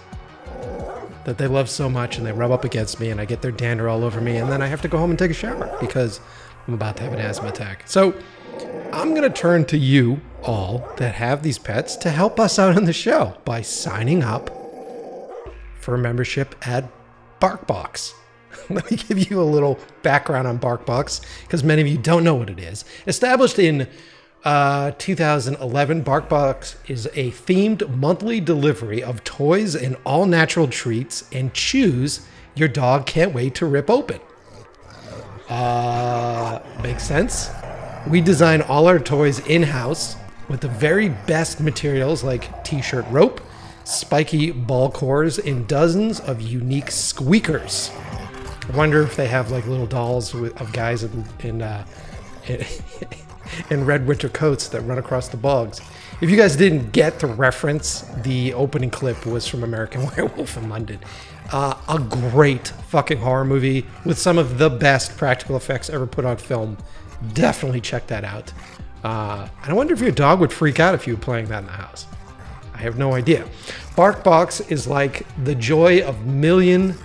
[1.25, 3.51] that they love so much and they rub up against me and I get their
[3.51, 5.75] dander all over me and then I have to go home and take a shower
[5.79, 6.19] because
[6.67, 7.83] I'm about to have an asthma attack.
[7.87, 8.13] So
[8.91, 12.85] I'm to turn to you all that have these pets to help us out on
[12.85, 14.49] the show by signing up
[15.79, 16.89] for membership at
[17.39, 18.13] BarkBox.
[18.73, 22.35] Let me give you a little background on BarkBox because many of you don't know
[22.35, 22.85] what it is.
[23.07, 23.87] Established in
[24.43, 31.53] uh, 2011, BarkBox is a themed monthly delivery of toys and all natural treats and
[31.53, 34.19] chews your dog can't wait to rip open.
[35.49, 37.49] Uh, makes sense.
[38.07, 40.15] We design all our toys in house
[40.47, 43.41] with the very best materials like t shirt rope,
[43.83, 47.91] spiky ball cores, and dozens of unique squeakers.
[48.71, 51.85] I wonder if they have like little dolls with, of guys in, in, uh,
[53.69, 55.81] in red winter coats that run across the bogs.
[56.21, 60.69] If you guys didn't get the reference, the opening clip was from American Werewolf in
[60.69, 60.99] London.
[61.51, 66.23] Uh, a great fucking horror movie with some of the best practical effects ever put
[66.23, 66.77] on film.
[67.33, 68.53] Definitely check that out.
[69.03, 71.59] Uh, and I wonder if your dog would freak out if you were playing that
[71.59, 72.05] in the house.
[72.73, 73.47] I have no idea.
[73.95, 76.95] BarkBox is like the joy of million.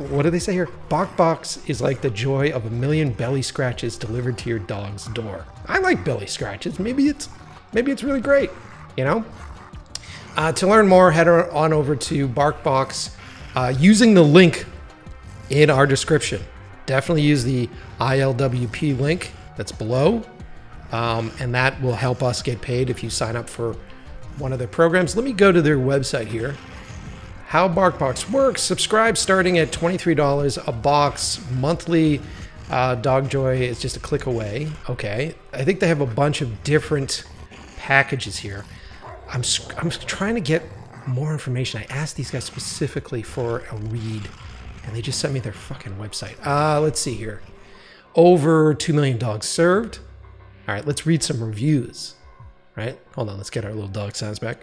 [0.00, 0.68] What do they say here?
[0.88, 5.46] BarkBox is like the joy of a million belly scratches delivered to your dog's door.
[5.66, 6.78] I like belly scratches.
[6.78, 7.28] Maybe it's
[7.72, 8.50] maybe it's really great.
[8.96, 9.24] You know.
[10.36, 13.14] Uh, to learn more, head on over to BarkBox
[13.54, 14.66] uh, using the link
[15.48, 16.42] in our description.
[16.84, 17.68] Definitely use the
[17.98, 20.22] ILWP link that's below,
[20.92, 23.76] um, and that will help us get paid if you sign up for
[24.38, 25.16] one of their programs.
[25.16, 26.54] Let me go to their website here.
[27.56, 28.60] How BarkBox works.
[28.60, 32.20] Subscribe starting at $23 a box monthly.
[32.68, 34.68] Uh, Dogjoy is just a click away.
[34.90, 35.34] Okay.
[35.54, 37.24] I think they have a bunch of different
[37.78, 38.66] packages here.
[39.32, 39.42] I'm
[39.78, 40.64] I'm trying to get
[41.06, 41.80] more information.
[41.80, 44.28] I asked these guys specifically for a read,
[44.84, 46.36] and they just sent me their fucking website.
[46.46, 47.40] Uh, let's see here.
[48.14, 50.00] Over two million dogs served.
[50.68, 52.16] All right, let's read some reviews.
[52.76, 52.98] Right?
[53.14, 54.58] Hold on, let's get our little dog sounds back.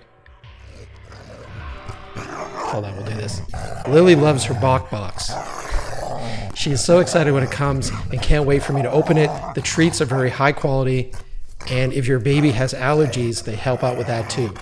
[2.16, 3.41] Hold on, we'll do this.
[3.88, 6.55] Lily loves her BarkBox.
[6.55, 9.30] She is so excited when it comes and can't wait for me to open it.
[9.55, 11.14] The treats are very high quality,
[11.70, 14.53] and if your baby has allergies, they help out with that too.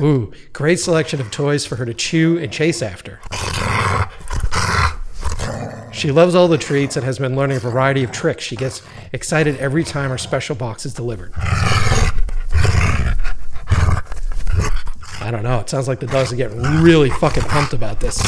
[0.00, 3.20] Ooh, great selection of toys for her to chew and chase after.
[5.92, 8.42] She loves all the treats and has been learning a variety of tricks.
[8.42, 8.82] She gets
[9.12, 11.32] excited every time her special box is delivered.
[15.24, 15.58] I don't know.
[15.58, 18.20] It sounds like the dogs are getting really fucking pumped about this.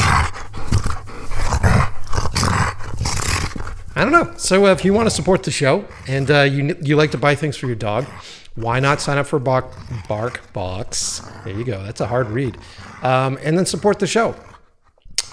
[3.95, 4.33] I don't know.
[4.39, 7.19] So uh, if you want to support the show and uh, you you like to
[7.19, 8.07] buy things for your dog,
[8.55, 9.71] why not sign up for Bark
[10.09, 11.21] Bark Box?
[11.45, 11.83] There you go.
[11.83, 12.57] That's a hard read.
[13.03, 14.35] Um, and then support the show.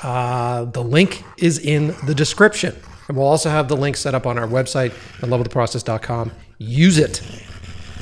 [0.04, 2.76] Uh, the link is in the description.
[3.08, 4.92] And we'll also have the link set up on our website
[5.24, 6.34] at loveoftheprocess.com.
[6.58, 7.22] Use it.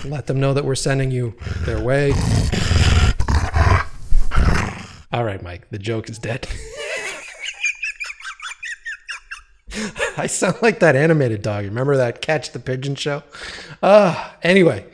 [0.03, 1.35] Let them know that we're sending you
[1.65, 2.13] their way.
[5.13, 6.47] All right, Mike, the joke is dead.
[10.17, 11.65] I sound like that animated dog.
[11.65, 13.23] Remember that Catch the Pigeon show?
[13.81, 14.85] Uh, anyway,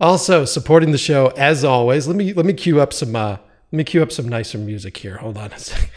[0.00, 2.06] also supporting the show as always.
[2.06, 3.38] Let me let me cue up some uh,
[3.72, 5.16] let me cue up some nicer music here.
[5.18, 5.90] Hold on a second.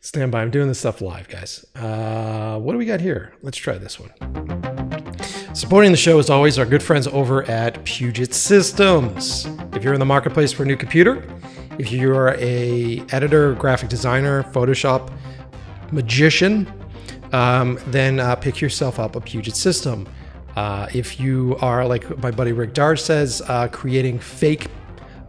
[0.00, 0.42] Stand by.
[0.42, 1.64] I'm doing this stuff live, guys.
[1.74, 3.34] Uh, what do we got here?
[3.42, 4.12] Let's try this one.
[5.54, 9.46] Supporting the show, as always, our good friends over at Puget Systems.
[9.72, 11.24] If you're in the marketplace for a new computer,
[11.78, 15.12] if you're a editor, graphic designer, Photoshop
[15.92, 16.72] magician,
[17.32, 20.08] um, then uh, pick yourself up a Puget System.
[20.56, 24.68] Uh, if you are, like my buddy Rick Darge says, uh, creating fake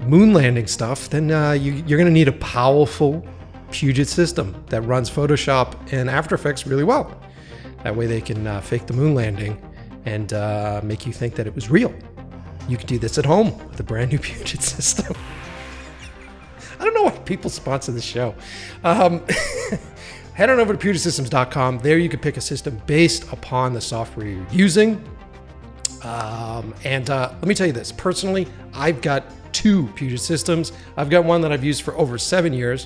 [0.01, 3.25] moon landing stuff, then uh, you, you're going to need a powerful
[3.71, 7.19] Puget system that runs Photoshop and After Effects really well.
[7.83, 9.61] That way they can uh, fake the moon landing
[10.05, 11.93] and uh, make you think that it was real.
[12.67, 15.15] You can do this at home with a brand new Puget system.
[16.85, 18.35] Don't know why people sponsor the show.
[18.83, 19.25] Um,
[20.35, 21.79] head on over to PugetSystems.com.
[21.79, 25.03] There you can pick a system based upon the software you're using.
[26.03, 30.73] Um, and uh, let me tell you this personally, I've got two Puget systems.
[30.95, 32.85] I've got one that I've used for over seven years.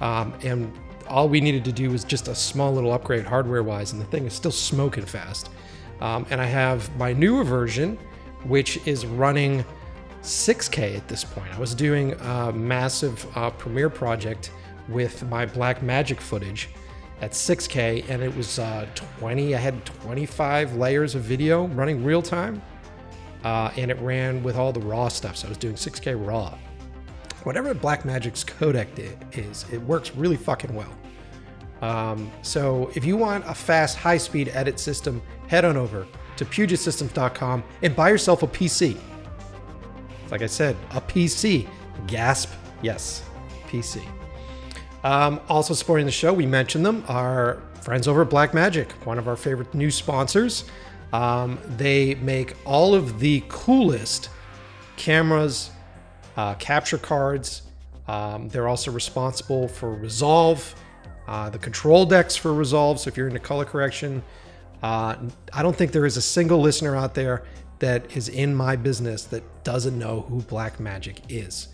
[0.00, 0.72] Um, and
[1.08, 4.06] all we needed to do was just a small little upgrade hardware wise, and the
[4.06, 5.50] thing is still smoking fast.
[6.00, 7.98] Um, and I have my newer version,
[8.44, 9.64] which is running
[10.22, 11.52] 6K at this point.
[11.54, 14.52] I was doing a massive uh, Premiere project
[14.88, 16.68] with my Blackmagic footage
[17.20, 19.54] at 6K, and it was uh, 20.
[19.54, 22.62] I had 25 layers of video running real time,
[23.44, 25.36] uh, and it ran with all the raw stuff.
[25.36, 26.56] So I was doing 6K raw.
[27.44, 28.88] Whatever Blackmagic's codec
[29.36, 30.92] is, it works really fucking well.
[31.80, 36.06] Um, so if you want a fast, high-speed edit system, head on over
[36.36, 38.98] to PugetSystems.com and buy yourself a PC.
[40.30, 41.68] Like I said, a PC.
[42.06, 42.50] Gasp,
[42.82, 43.22] yes,
[43.66, 44.02] PC.
[45.02, 49.28] Um, also supporting the show, we mentioned them, our friends over at Blackmagic, one of
[49.28, 50.64] our favorite new sponsors.
[51.12, 54.28] Um, they make all of the coolest
[54.96, 55.70] cameras,
[56.36, 57.62] uh, capture cards.
[58.06, 60.74] Um, they're also responsible for Resolve,
[61.26, 63.00] uh, the control decks for Resolve.
[63.00, 64.22] So if you're into color correction,
[64.82, 65.16] uh,
[65.52, 67.44] I don't think there is a single listener out there
[67.80, 71.68] that is in my business that doesn't know who Blackmagic is.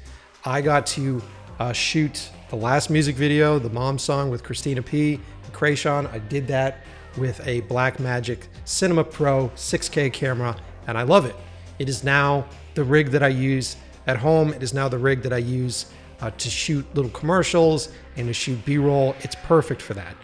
[0.44, 1.22] I got to
[1.58, 5.14] uh, shoot the last music video, the mom song with Christina P.
[5.14, 6.10] and Kreayshawn.
[6.12, 6.84] I did that
[7.16, 11.34] with a Blackmagic Cinema Pro 6K camera, and I love it.
[11.78, 13.76] It is now the rig that I use
[14.06, 14.52] at home.
[14.52, 15.86] It is now the rig that I use
[16.20, 19.16] uh, to shoot little commercials and to shoot B-roll.
[19.20, 20.16] It's perfect for that.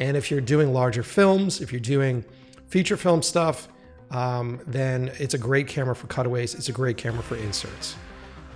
[0.00, 2.24] And if you're doing larger films, if you're doing
[2.68, 3.68] feature film stuff,
[4.10, 6.54] um, then it's a great camera for cutaways.
[6.54, 7.96] It's a great camera for inserts.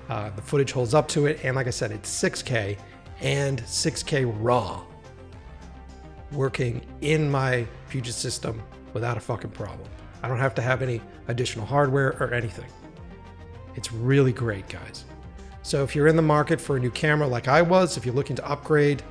[0.08, 2.76] Uh, the footage holds up to it, and like I said, it's 6K
[3.20, 4.82] and 6K RAW,
[6.32, 9.88] working in my Puget system without a fucking problem.
[10.22, 12.68] I don't have to have any additional hardware or anything.
[13.76, 15.04] It's really great, guys.
[15.62, 18.14] So if you're in the market for a new camera like I was, if you're
[18.14, 19.02] looking to upgrade,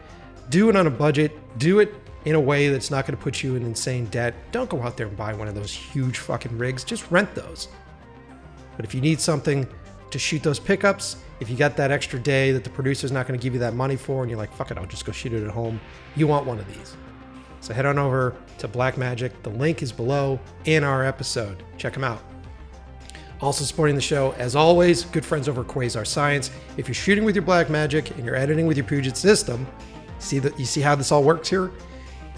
[0.50, 1.94] do it on a budget, do it
[2.26, 4.34] in a way that's not going to put you in insane debt.
[4.52, 7.70] Don't go out there and buy one of those huge fucking rigs, just rent those.
[8.76, 9.68] But if you need something
[10.12, 13.40] to shoot those pickups, if you got that extra day that the producer's not going
[13.40, 15.34] to give you that money for, and you're like, fuck it, I'll just go shoot
[15.34, 15.80] it at home,
[16.16, 16.96] you want one of these.
[17.62, 19.32] So head on over to Blackmagic.
[19.44, 21.64] The link is below in our episode.
[21.78, 22.22] Check them out.
[23.42, 26.52] Also supporting the show, as always, good friends over Quasar Science.
[26.76, 29.66] If you're shooting with your Blackmagic and you're editing with your Puget system,
[30.20, 31.72] see that you see how this all works here?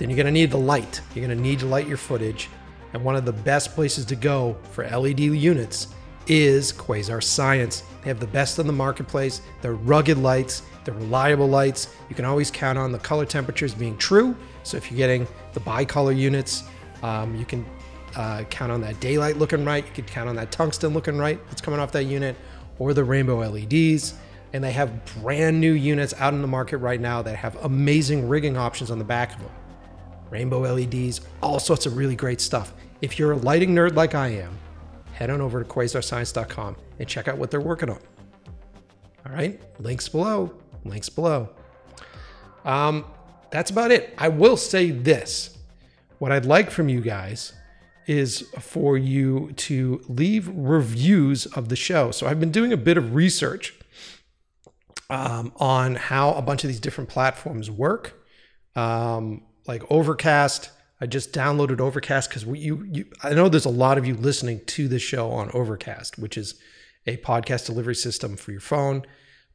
[0.01, 0.99] Then you're gonna need the light.
[1.13, 2.49] You're gonna need to light your footage.
[2.93, 5.89] And one of the best places to go for LED units
[6.25, 7.83] is Quasar Science.
[8.01, 9.41] They have the best in the marketplace.
[9.61, 11.93] They're rugged lights, they're reliable lights.
[12.09, 14.35] You can always count on the color temperatures being true.
[14.63, 16.63] So if you're getting the bi-color units,
[17.03, 17.63] um, you can
[18.15, 19.85] uh, count on that daylight looking right.
[19.85, 22.35] You can count on that tungsten looking right that's coming off that unit,
[22.79, 24.15] or the rainbow LEDs.
[24.53, 28.27] And they have brand new units out in the market right now that have amazing
[28.27, 29.51] rigging options on the back of them.
[30.31, 32.73] Rainbow LEDs, all sorts of really great stuff.
[33.01, 34.57] If you're a lighting nerd like I am,
[35.13, 37.99] head on over to quasarscience.com and check out what they're working on.
[39.25, 40.53] All right, links below.
[40.83, 41.49] Links below.
[42.65, 43.05] Um,
[43.51, 44.15] that's about it.
[44.17, 45.57] I will say this.
[46.17, 47.53] What I'd like from you guys
[48.07, 52.11] is for you to leave reviews of the show.
[52.11, 53.73] So I've been doing a bit of research
[55.09, 58.25] um, on how a bunch of these different platforms work,
[58.75, 60.69] um, like Overcast.
[60.99, 64.59] I just downloaded Overcast because you, you, I know there's a lot of you listening
[64.65, 66.55] to the show on Overcast, which is
[67.07, 69.03] a podcast delivery system for your phone.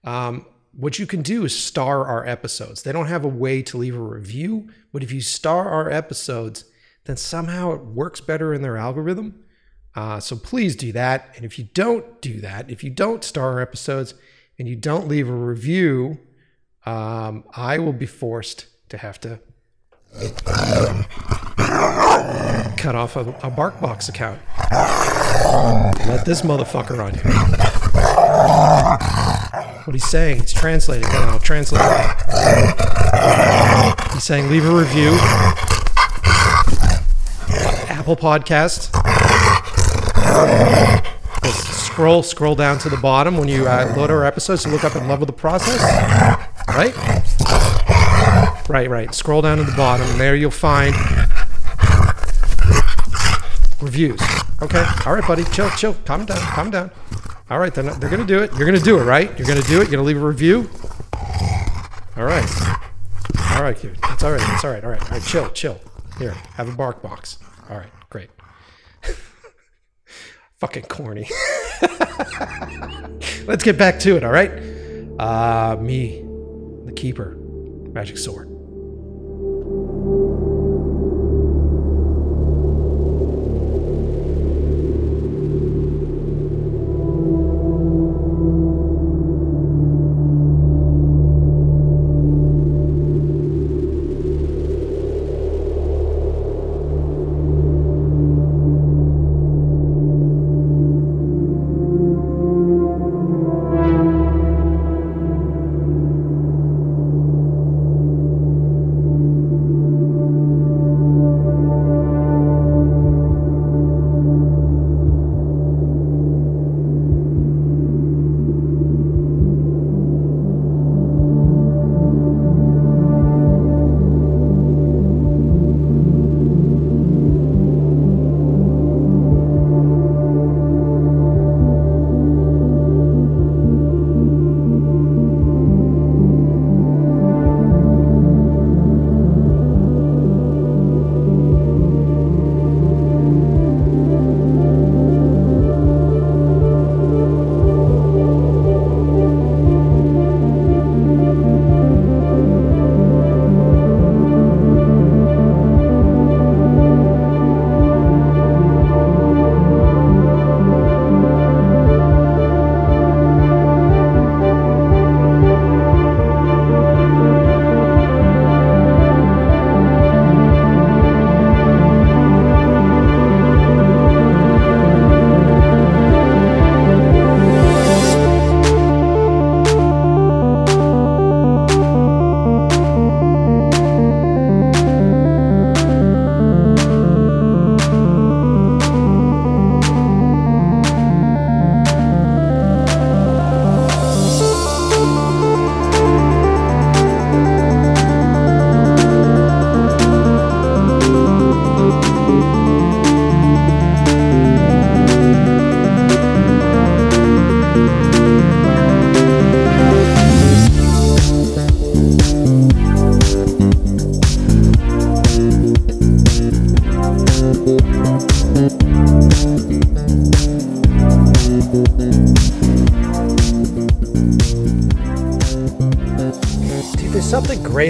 [0.05, 2.83] Um, what you can do is star our episodes.
[2.83, 6.65] They don't have a way to leave a review, but if you star our episodes,
[7.05, 9.45] then somehow it works better in their algorithm.
[9.95, 11.31] Uh, so please do that.
[11.37, 14.15] And if you don't do that, if you don't star our episodes
[14.59, 16.19] and you don't leave a review,
[16.87, 19.41] um, I will be forced to have to
[22.77, 24.41] cut off a, a BarkBox account.
[26.09, 27.33] Let this motherfucker on here.
[29.85, 31.05] What he's saying, it's translated.
[31.05, 32.11] Then I'll translate it.
[34.13, 35.17] He's saying leave a review.
[37.89, 38.93] Apple Podcast.
[41.45, 44.85] Just scroll, scroll down to the bottom when you uh, load our episodes to look
[44.85, 45.81] up and level the process.
[46.69, 46.95] Right?
[48.69, 49.15] Right, right.
[49.15, 50.95] Scroll down to the bottom, and there you'll find
[53.81, 54.21] reviews.
[54.63, 54.85] Okay.
[55.05, 55.45] All right, buddy.
[55.45, 55.95] Chill, chill.
[56.05, 56.39] Calm down.
[56.39, 56.91] Calm down.
[57.51, 57.73] All right.
[57.73, 58.51] They're, not, they're going to do it.
[58.53, 59.29] You're going to do it, right?
[59.39, 59.89] You're going to do it.
[59.91, 60.69] You're going to leave a review.
[62.17, 62.51] All right.
[63.53, 63.97] All right, kid.
[64.11, 64.55] It's all right.
[64.55, 64.83] It's all right.
[64.83, 65.03] All right.
[65.03, 65.23] All right.
[65.23, 65.79] Chill, chill.
[66.19, 67.39] Here, have a bark box.
[67.69, 67.91] All right.
[68.09, 68.31] Great.
[70.59, 71.29] Fucking corny.
[73.47, 74.25] Let's get back to it.
[74.25, 74.51] All right.
[75.19, 76.23] Uh, me,
[76.85, 77.37] the keeper,
[77.93, 78.56] magic sword
[80.07, 80.56] thank you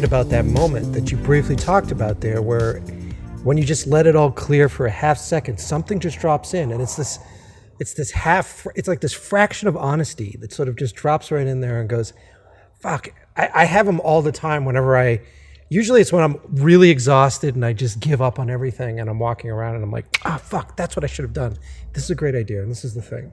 [0.06, 2.78] about that moment that you briefly talked about there, where
[3.42, 6.70] when you just let it all clear for a half second, something just drops in,
[6.70, 7.18] and it's this,
[7.80, 11.46] it's this half, it's like this fraction of honesty that sort of just drops right
[11.46, 12.12] in there and goes,
[12.80, 15.20] "Fuck." I, I have them all the time whenever I.
[15.68, 19.18] Usually, it's when I'm really exhausted and I just give up on everything, and I'm
[19.18, 21.58] walking around and I'm like, "Ah, fuck, that's what I should have done."
[21.92, 23.32] This is a great idea, and this is the thing.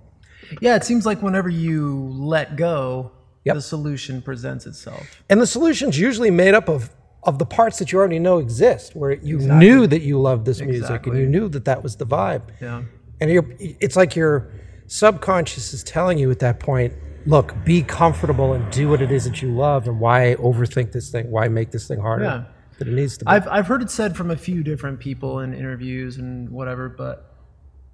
[0.59, 3.11] Yeah, it seems like whenever you let go,
[3.45, 3.55] Yep.
[3.55, 5.21] the solution presents itself.
[5.29, 6.89] And the solution's usually made up of
[7.25, 10.59] of the parts that you already know exist, where you knew that you loved this
[10.61, 12.41] music and you knew that that was the vibe.
[12.61, 12.83] Yeah.
[13.21, 14.51] And you're, it's like your
[14.87, 16.93] subconscious is telling you at that point,
[17.25, 21.09] look, be comfortable and do what it is that you love, and why overthink this
[21.09, 21.31] thing?
[21.31, 22.43] Why make this thing harder Yeah.
[22.79, 23.29] than it needs to be?
[23.31, 27.33] I've I've heard it said from a few different people in interviews and whatever, but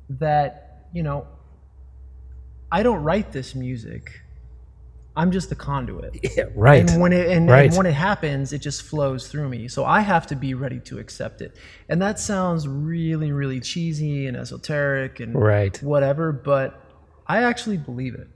[0.09, 1.27] that you know,
[2.71, 4.21] I don't write this music.
[5.19, 6.11] I'm just the conduit.
[6.37, 6.81] yeah, right.
[6.89, 7.67] And when it and, Right.
[7.67, 9.67] and when it happens, it just flows through me.
[9.67, 11.51] So I have to be ready to accept it.
[11.89, 15.75] And that sounds really, really cheesy and esoteric and Right.
[15.83, 16.67] whatever, but
[17.27, 18.27] I actually believe it.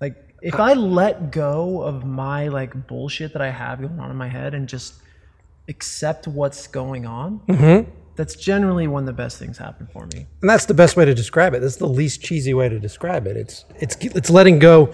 [0.00, 4.16] Like if I let go of my like bullshit that I have going on in
[4.16, 4.94] my head and just
[5.68, 7.90] accept what's going on, Mm-hmm.
[8.16, 10.26] that's generally when the best things happen for me.
[10.40, 11.60] and that's the best way to describe it.
[11.60, 13.36] That's the least cheesy way to describe it.
[13.36, 14.92] It's it's it's letting go.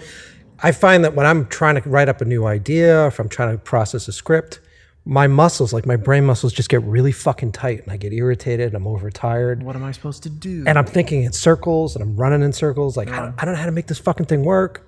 [0.61, 3.51] I find that when I'm trying to write up a new idea, if I'm trying
[3.51, 4.59] to process a script,
[5.05, 8.67] my muscles, like my brain muscles, just get really fucking tight, and I get irritated.
[8.67, 10.63] And I'm overtired, What am I supposed to do?
[10.67, 12.97] and I'm thinking in circles, and I'm running in circles.
[12.97, 14.87] Like I, don't, I don't know how to make this fucking thing work.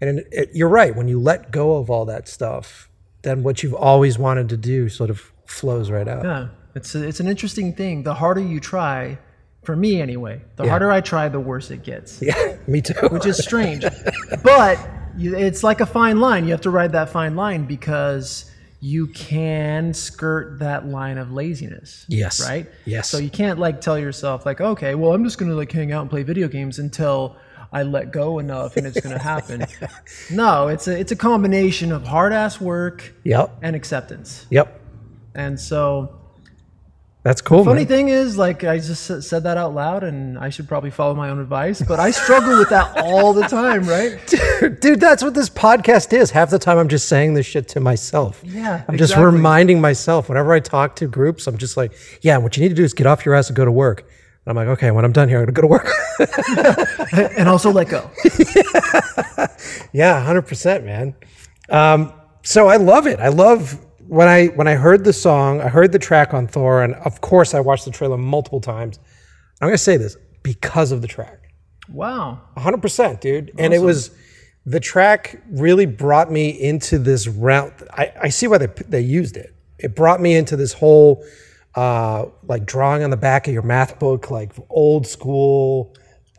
[0.00, 0.94] And it, it, you're right.
[0.94, 2.90] When you let go of all that stuff,
[3.22, 6.24] then what you've always wanted to do sort of flows right out.
[6.24, 8.02] Yeah, it's a, it's an interesting thing.
[8.02, 9.18] The harder you try,
[9.62, 12.20] for me anyway, the harder I try, the worse it gets.
[12.20, 12.94] Yeah, me too.
[13.10, 13.84] Which is strange,
[14.42, 14.76] but
[15.18, 16.44] it's like a fine line.
[16.44, 18.50] You have to ride that fine line because
[18.80, 22.04] you can skirt that line of laziness.
[22.08, 22.40] Yes.
[22.46, 22.66] Right.
[22.84, 23.08] Yes.
[23.08, 26.00] So you can't like tell yourself like, okay, well, I'm just gonna like hang out
[26.02, 27.36] and play video games until
[27.72, 29.64] I let go enough and it's gonna happen.
[30.30, 33.58] no, it's a it's a combination of hard ass work Yep.
[33.62, 34.46] and acceptance.
[34.50, 34.80] Yep.
[35.34, 36.18] And so
[37.24, 37.64] That's cool.
[37.64, 37.86] Funny man.
[37.86, 41.30] thing is, like I just said that out loud, and I should probably follow my
[41.30, 44.18] own advice, but I struggle with that all the time, right?
[44.60, 46.32] Dude, dude, that's what this podcast is.
[46.32, 48.42] Half the time I'm just saying this shit to myself.
[48.44, 51.92] Yeah, I'm just reminding myself whenever I talk to groups, I'm just like,
[52.22, 54.00] yeah, what you need to do is get off your ass and go to work.
[54.44, 55.88] And I'm like, okay, when I'm done here, I'm gonna go to work.
[57.38, 58.10] And also let go.
[59.92, 61.14] yeah, hundred percent, man.
[61.68, 62.12] Um,
[62.42, 63.20] so I love it.
[63.20, 63.78] I love
[64.12, 67.22] when I when I heard the song, I heard the track on Thor, and of
[67.22, 68.98] course I watched the trailer multiple times.
[69.62, 71.42] I'm gonna say this because of the track.
[71.88, 72.42] Wow.
[72.56, 74.10] 100% dude and it was
[74.64, 79.36] the track really brought me into this round I, I see why they, they used
[79.36, 81.24] it it brought me into this whole
[81.74, 85.94] uh, like drawing on the back of your math book like old school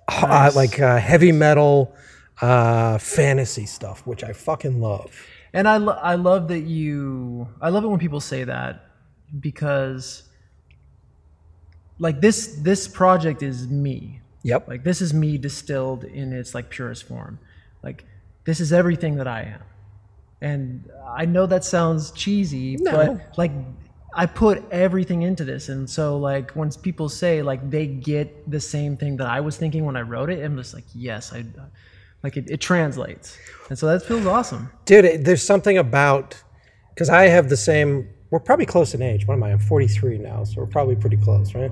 [0.08, 1.94] uh, like uh, heavy metal
[2.42, 5.12] uh, fantasy stuff which i fucking love
[5.54, 8.86] And I, lo- I love that you, I love it when people say that
[9.40, 10.24] because
[12.00, 14.22] like this, this project is me.
[14.44, 17.40] yep Like this is me distilled in its like purest form.
[17.84, 18.04] Like
[18.46, 19.62] this is everything that I am.
[20.42, 23.52] And I know that sounds cheesy, but like
[24.14, 25.70] I put everything into this.
[25.70, 29.56] And so like when people say like they get the same thing that I was
[29.58, 31.46] thinking when I wrote it, I'm just like, yes, I
[32.24, 33.38] like it, it translates.
[33.70, 34.72] And so that feels awesome.
[34.86, 36.42] dude it, there's something about
[36.94, 40.18] because i have the same we're probably close in age what am i i'm 43
[40.20, 41.72] now so we're probably pretty close right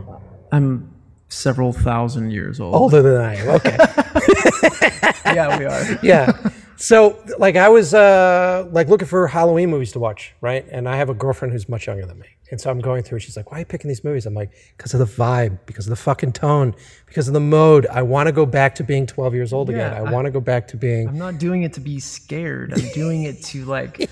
[0.51, 0.93] I'm
[1.29, 2.73] several thousand years old.
[2.75, 3.77] older than i am okay
[5.25, 5.99] yeah, we are.
[6.03, 6.31] yeah.
[6.81, 10.65] So like I was uh like looking for Halloween movies to watch, right?
[10.71, 12.25] And I have a girlfriend who's much younger than me.
[12.49, 14.25] And so I'm going through she's like, Why are you picking these movies?
[14.25, 16.73] I'm like, because of the vibe, because of the fucking tone,
[17.05, 17.85] because of the mode.
[17.85, 19.93] I want to go back to being 12 years old again.
[19.93, 22.73] I I- want to go back to being I'm not doing it to be scared.
[22.73, 23.99] I'm doing it to like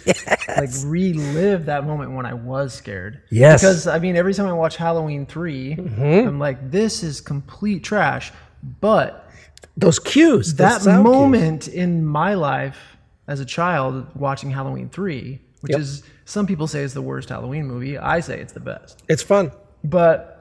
[0.48, 3.24] like relive that moment when I was scared.
[3.32, 3.62] Yes.
[3.62, 8.32] Because I mean, every time I watch Halloween 3 I'm like, this is complete trash.
[8.80, 9.29] But
[9.78, 10.54] those cues.
[10.54, 11.16] those that sound cues.
[11.16, 12.98] moment in my life
[13.28, 15.80] as a child watching Halloween 3, which Yep.
[15.80, 17.98] is some people say is the worst Halloween movie.
[17.98, 19.04] I say it's the best.
[19.08, 19.52] It's fun.
[19.84, 20.36] But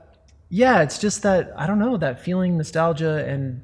[0.50, 3.62] yeah, it's just that I don't know, that feeling nostalgia and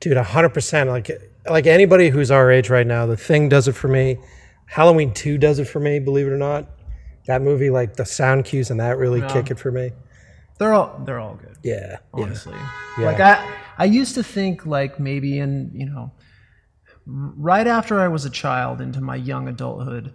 [0.00, 0.88] Dude, 100%.
[0.88, 1.10] Like
[1.48, 4.18] like anybody who's our age right now, the thing does it for me.
[4.66, 6.66] Halloween 2 does it for me, believe it or not.
[7.26, 9.92] That movie like the sound cues and that really kick it for me.
[10.58, 11.56] they're all they're all good.
[11.62, 11.90] Yeah.
[11.90, 11.98] yeah.
[12.12, 12.54] honestly.
[12.98, 13.06] Yeah.
[13.06, 16.12] Like I I used to think like maybe in you know,
[17.06, 20.14] right after I was a child into my young adulthood,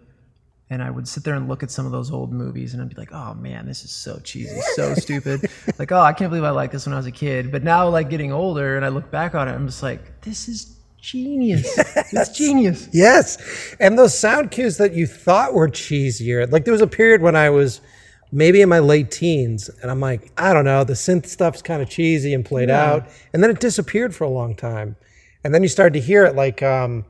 [0.70, 2.90] and I would sit there and look at some of those old movies, and I'd
[2.90, 5.50] be like, oh man, this is so cheesy, so stupid.
[5.78, 7.52] Like, oh, I can't believe I liked this when I was a kid.
[7.52, 10.48] But now, like getting older, and I look back on it, I'm just like, this
[10.48, 11.78] is genius.
[12.12, 12.90] It's genius.
[12.92, 13.38] Yes.
[13.80, 16.52] And those sound cues that you thought were cheesier.
[16.52, 17.82] Like there was a period when I was
[18.32, 21.82] maybe in my late teens and I'm like, I don't know, the synth stuff's kind
[21.82, 22.92] of cheesy and played Yeah.
[22.94, 23.08] out.
[23.34, 24.96] And then it disappeared for a long time.
[25.44, 27.06] And then you started to hear it like um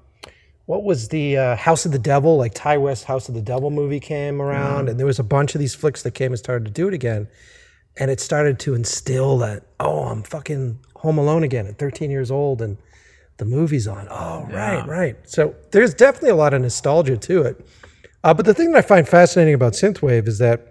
[0.66, 3.72] what was the uh, House of the Devil, like Ti West House of the Devil
[3.72, 6.64] movie came around, and there was a bunch of these flicks that came and started
[6.66, 7.28] to do it again,
[7.98, 12.30] and it started to instill that oh, I'm fucking Home Alone again at 13 years
[12.30, 12.78] old, and
[13.38, 14.08] the movie's on.
[14.12, 15.18] Oh, right, right.
[15.28, 17.66] So there's definitely a lot of nostalgia to it.
[18.24, 20.69] Uh, but the thing that I find fascinating about synthwave is that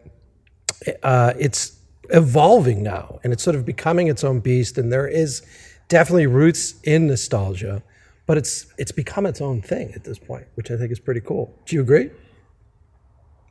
[1.03, 1.79] uh, it's
[2.11, 4.79] evolving now, and it's sort of becoming its own beast.
[4.79, 5.43] And there is
[5.89, 7.83] definitely roots in nostalgia,
[8.27, 11.21] but it's it's become its own thing at this point, which I think is pretty
[11.21, 11.55] cool.
[11.67, 12.11] Do you agree?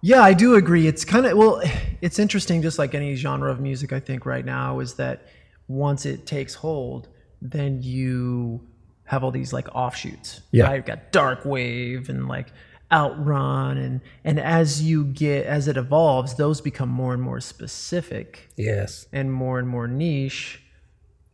[0.02, 0.88] Yeah, I do agree.
[0.88, 1.62] It's kind of well,
[2.02, 2.62] it's interesting.
[2.62, 5.28] Just like any genre of music, I think right now is that
[5.68, 7.10] once it takes hold,
[7.42, 8.62] then you
[9.06, 10.42] have all these like offshoots.
[10.52, 10.66] Yeah.
[10.66, 10.76] right?
[10.76, 12.48] You've got dark wave and like
[12.92, 18.50] outrun, and and as you get as it evolves, those become more and more specific
[18.56, 19.08] Yes.
[19.12, 20.62] and more and more niche,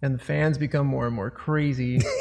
[0.01, 1.99] and the fans become more and more crazy.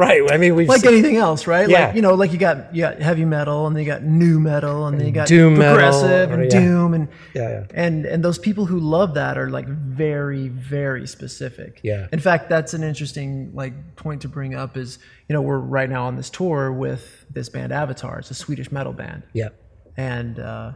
[0.00, 0.32] Right.
[0.32, 1.68] I mean, we've like seen- anything else, right?
[1.68, 1.86] Yeah.
[1.86, 4.40] Like you know, like you got you got heavy metal, and then you got nu
[4.40, 6.60] metal, and then you got doom progressive or- and yeah.
[6.60, 7.64] doom, and Yeah, yeah.
[7.74, 11.80] and and those people who love that are like very very specific.
[11.82, 12.06] Yeah.
[12.12, 14.76] In fact, that's an interesting like point to bring up.
[14.76, 14.98] Is
[15.28, 18.18] you know we're right now on this tour with this band Avatar.
[18.20, 19.48] It's a Swedish metal band yeah.
[19.96, 20.72] and uh,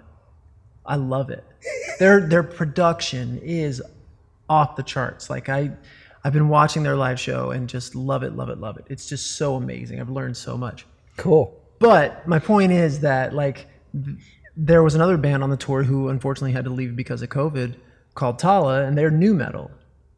[0.87, 1.45] I love it.
[1.99, 3.83] their their production is
[4.49, 5.31] off the charts.
[5.31, 5.71] Like I,
[6.25, 8.87] I've been watching their live show and just love it, love it, love it.
[8.89, 10.01] It's just so amazing.
[10.01, 10.87] I've learned so much.
[11.17, 11.61] Cool.
[11.79, 13.67] But my point is that like
[14.57, 17.75] there was another band on the tour who unfortunately had to leave because of COVID
[18.15, 19.71] called Tala, and they're nu metal.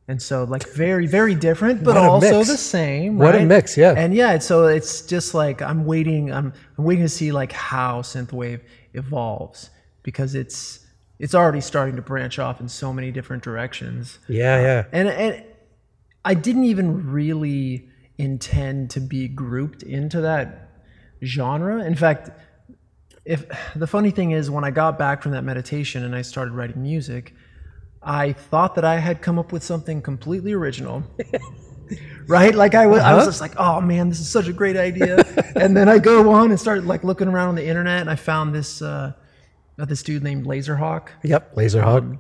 [0.09, 2.49] And so like very, very different, but also mix.
[2.49, 3.19] the same.
[3.19, 3.47] What a right?
[3.47, 3.95] mix, yeah.
[3.97, 8.03] And yeah, so it's just like I'm waiting, I'm I'm waiting to see like how
[8.03, 8.61] synthwave
[8.95, 9.71] evolves
[10.05, 10.87] because it's
[11.19, 14.21] it's already starting to branch off in so many different directions.
[14.29, 14.85] Yeah, yeah.
[14.93, 15.43] And and
[16.27, 20.71] I didn't even really intend to be grouped into that
[21.23, 21.85] genre.
[21.85, 22.31] In fact,
[23.25, 23.47] if
[23.77, 26.83] the funny thing is when I got back from that meditation and I started writing
[26.83, 27.33] music,
[28.03, 31.05] I thought that I had come up with something completely original.
[32.27, 32.57] right?
[32.57, 35.19] Like I was, I was just like, oh man, this is such a great idea.
[35.57, 38.17] and then I go on and start like looking around on the internet and I
[38.17, 39.13] found this uh,
[39.77, 41.55] this dude named Lazerhawk Yep.
[41.55, 42.19] Lazerhawk.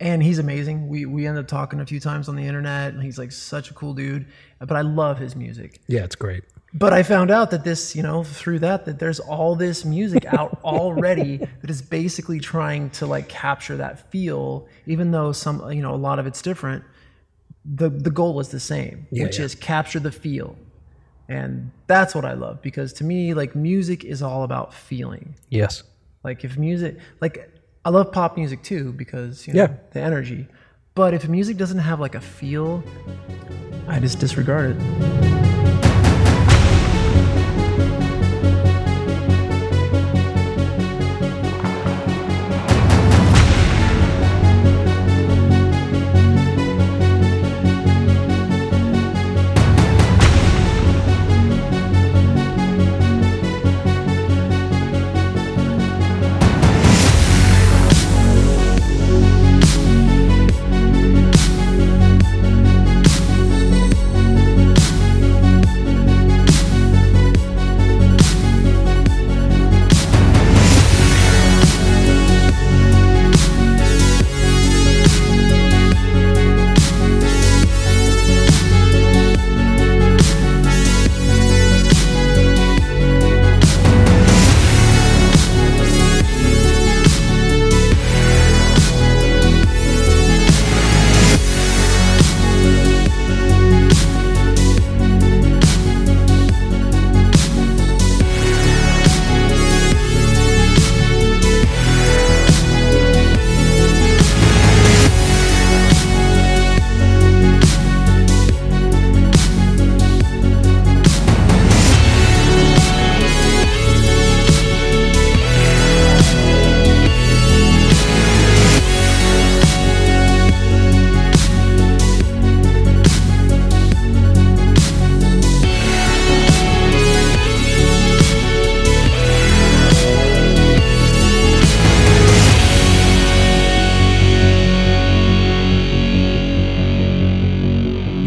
[0.00, 0.88] And he's amazing.
[0.88, 2.94] We we ended up talking a few times on the internet.
[2.94, 4.26] and He's like such a cool dude,
[4.58, 5.80] but I love his music.
[5.86, 6.42] yeah, it's great.
[6.72, 10.24] But I found out that this, you know, through that, that there's all this music
[10.26, 15.82] out already that is basically trying to like capture that feel, even though some, you
[15.82, 16.84] know, a lot of it's different.
[17.64, 19.44] The the goal is the same, Yeah, which yeah.
[19.46, 20.56] is capture the feel,
[21.28, 25.34] and that's what I love because to me, like music is all about feeling.
[25.50, 25.82] Yes.
[26.24, 27.50] Like if music, like
[27.84, 29.72] I love pop music too because you know Yeah.
[29.92, 30.46] the energy.
[30.94, 32.82] But if music doesn't have like a feel,
[33.88, 35.49] I just disregard it.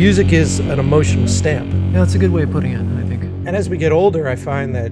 [0.03, 1.71] Music is an emotional stamp.
[1.71, 2.81] Yeah, that's a good way of putting it.
[3.01, 3.23] I think.
[3.47, 4.91] And as we get older, I find that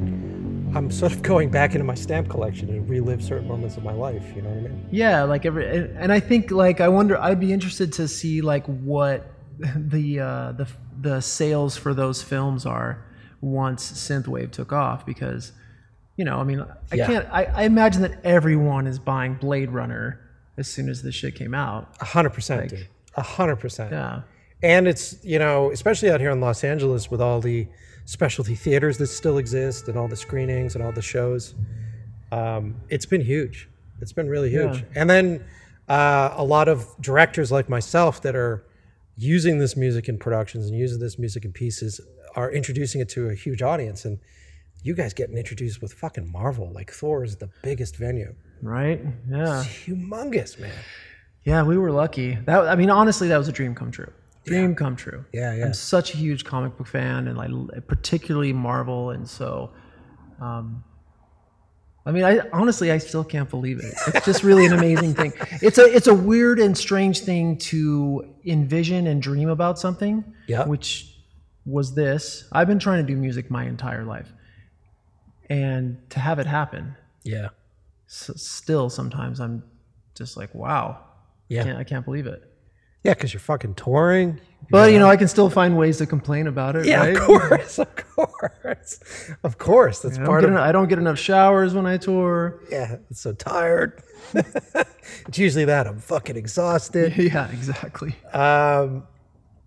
[0.73, 3.91] I'm sort of going back into my stamp collection and relive certain moments of my
[3.91, 4.23] life.
[4.33, 4.87] You know what I mean?
[4.89, 7.19] Yeah, like every, and I think like I wonder.
[7.19, 9.27] I'd be interested to see like what
[9.59, 10.67] the uh, the
[11.01, 13.03] the sales for those films are
[13.41, 15.51] once synthwave took off because
[16.15, 17.07] you know I mean I Yeah.
[17.07, 20.21] can't I, I imagine that everyone is buying Blade Runner
[20.57, 21.93] as soon as this shit came out.
[21.99, 22.87] A hundred percent, dude.
[23.17, 23.91] A hundred percent.
[23.91, 24.21] Yeah.
[24.63, 27.67] And it's you know, especially out here in Los Angeles with all the
[28.05, 31.55] specialty theaters that still exist and all the screenings and all the shows.
[32.31, 33.69] Um, it's been huge.
[33.99, 34.77] It's been really huge.
[34.77, 34.85] Yeah.
[34.95, 35.43] And then
[35.87, 38.65] uh, a lot of directors like myself that are
[39.17, 42.01] using this music in productions and using this music in pieces
[42.35, 44.05] are introducing it to a huge audience.
[44.05, 44.19] And
[44.83, 48.33] you guys getting introduced with fucking Marvel, like Thor is the biggest venue.
[48.61, 49.01] Right?
[49.29, 49.59] Yeah.
[49.59, 50.73] It's humongous, man.
[51.43, 52.35] Yeah, we were lucky.
[52.45, 54.11] That I mean, honestly, that was a dream come true.
[54.45, 55.23] Dream come true.
[55.33, 55.65] Yeah, yeah.
[55.65, 57.51] I'm such a huge comic book fan, and like
[57.87, 59.71] particularly Marvel, and so,
[60.39, 60.83] um,
[62.05, 63.93] I mean, I honestly, I still can't believe it.
[64.15, 65.33] It's just really an amazing thing.
[65.61, 70.23] It's a it's a weird and strange thing to envision and dream about something.
[70.47, 70.65] Yeah.
[70.65, 71.15] Which
[71.65, 72.45] was this.
[72.51, 74.33] I've been trying to do music my entire life,
[75.49, 77.49] and to have it happen, Yeah.
[78.09, 79.63] s- still sometimes I'm
[80.15, 81.05] just like, wow.
[81.47, 81.61] Yeah.
[81.61, 82.50] I can't, I can't believe it.
[83.03, 84.39] Yeah, because you're fucking touring.
[84.69, 86.85] But you know, I can still find ways to complain about it.
[86.85, 87.17] Yeah, right?
[87.17, 88.99] of course, of course,
[89.43, 89.99] of course.
[89.99, 90.51] That's don't, part of.
[90.51, 92.61] en- I don't get enough showers when I tour.
[92.71, 94.01] yeah, I'm so tired.
[94.33, 97.17] it's usually that I'm fucking exhausted.
[97.17, 98.15] yeah, exactly.
[98.31, 99.03] Um,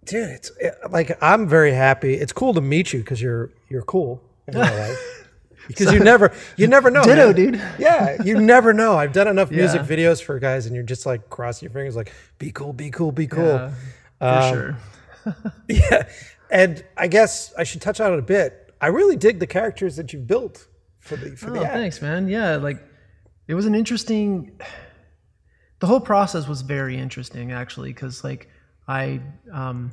[0.07, 2.15] dude, it's it- like I'm very happy.
[2.15, 5.24] It's cool to meet you because you're you're cool in real life.
[5.69, 7.03] Because you never you never know.
[7.05, 7.35] Ditto, man.
[7.35, 7.63] dude.
[7.79, 8.97] Yeah, you never know.
[8.97, 12.13] I've done enough music videos for guys, and you're just like crossing your fingers, like
[12.39, 13.45] be cool, be cool, be cool.
[13.45, 13.71] Yeah,
[14.19, 14.77] for Um, sure.
[15.69, 16.09] Yeah,
[16.51, 18.75] and I guess I should touch on it a bit.
[18.81, 20.67] I really dig the characters that you've built
[21.01, 22.29] for the for Oh, the thanks, man.
[22.29, 22.83] Yeah, like
[23.49, 24.61] it was an interesting.
[25.81, 28.49] The whole process was very interesting, actually, because like
[28.89, 29.21] I,
[29.53, 29.93] um,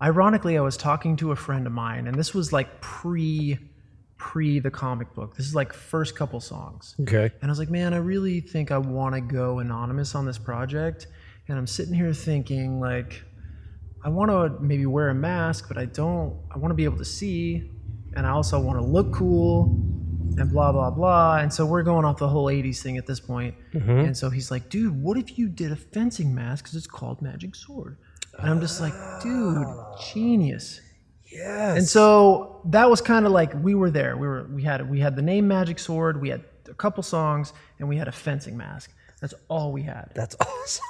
[0.00, 3.58] ironically, I was talking to a friend of mine, and this was like pre,
[4.24, 5.36] pre the comic book.
[5.36, 6.96] This is like first couple songs.
[7.02, 7.30] Okay.
[7.42, 10.38] And I was like, man, I really think I want to go anonymous on this
[10.38, 11.08] project.
[11.46, 13.22] And I'm sitting here thinking, like,
[14.02, 16.40] I want to maybe wear a mask, but I don't.
[16.50, 17.70] I want to be able to see,
[18.16, 19.64] and I also want to look cool,
[20.38, 21.36] and blah blah blah.
[21.36, 23.54] And so we're going off the whole '80s thing at this point.
[23.74, 23.90] Mm-hmm.
[23.90, 26.64] And so he's like, dude, what if you did a fencing mask?
[26.64, 27.98] Because it's called Magic Sword.
[28.38, 29.66] And I'm just like, dude,
[30.12, 30.80] genius.
[31.34, 31.78] Yes.
[31.78, 34.16] And so that was kind of like we were there.
[34.16, 36.20] We were we had we had the name Magic Sword.
[36.20, 38.94] We had a couple songs, and we had a fencing mask.
[39.20, 40.10] That's all we had.
[40.14, 40.84] That's awesome.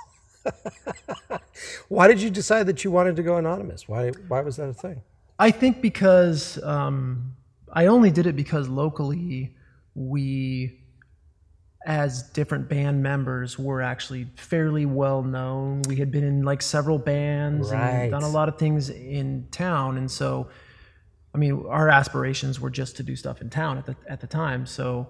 [1.88, 3.88] why did you decide that you wanted to go anonymous?
[3.88, 5.02] Why why was that a thing?
[5.38, 7.34] I think because um,
[7.72, 9.54] I only did it because locally
[9.94, 10.80] we,
[11.86, 15.82] as different band members, were actually fairly well known.
[15.88, 17.80] We had been in like several bands Right.
[18.04, 20.48] and done a lot of things in town, and so,
[21.34, 24.26] I mean, our aspirations were just to do stuff in town at the at the
[24.26, 24.66] time.
[24.66, 25.08] So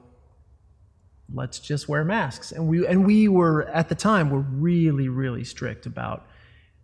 [1.32, 5.44] let's just wear masks, and we and we were at the time were really really
[5.44, 6.26] strict about,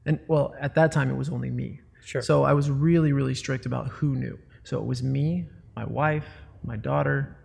[0.06, 1.80] and well at that time it was only me.
[2.02, 2.22] Sure.
[2.22, 4.38] So I was really, really strict about who knew.
[4.64, 6.26] So it was me, my wife,
[6.64, 7.36] my daughter,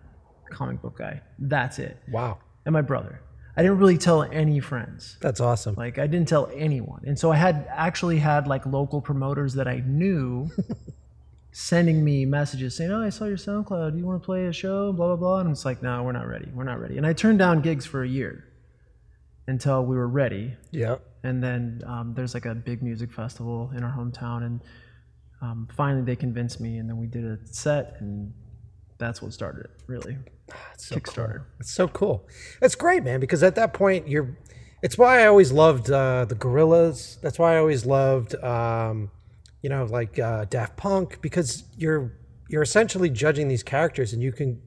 [0.50, 1.20] comic book guy.
[1.38, 1.96] That's it.
[2.10, 2.38] Wow.
[2.64, 3.20] And my brother.
[3.58, 5.16] I didn't really tell any friends.
[5.20, 5.76] That's awesome.
[5.76, 7.02] Like I didn't tell anyone.
[7.06, 10.50] And so I had actually had like local promoters that I knew
[11.52, 13.92] sending me messages saying, "Oh, I saw your SoundCloud.
[13.92, 15.38] Do you want to play a show?" Blah blah blah.
[15.40, 16.50] And it's like, "No, we're not ready.
[16.52, 18.44] We're not ready." And I turned down gigs for a year
[19.48, 20.96] until we were ready yeah.
[21.22, 24.60] and then um, there's like a big music festival in our hometown and
[25.40, 28.32] um, finally they convinced me and then we did a set and
[28.98, 30.16] that's what started it really
[30.80, 32.28] kickstarted It's so cool.
[32.62, 34.36] It's great, man, because at that point you're
[34.82, 37.20] it's why I always loved uh, the Gorillaz.
[37.20, 39.10] That's why I always loved um,
[39.62, 42.12] you know, like uh, Daft Punk, because you're
[42.48, 44.62] you're essentially judging these characters and you can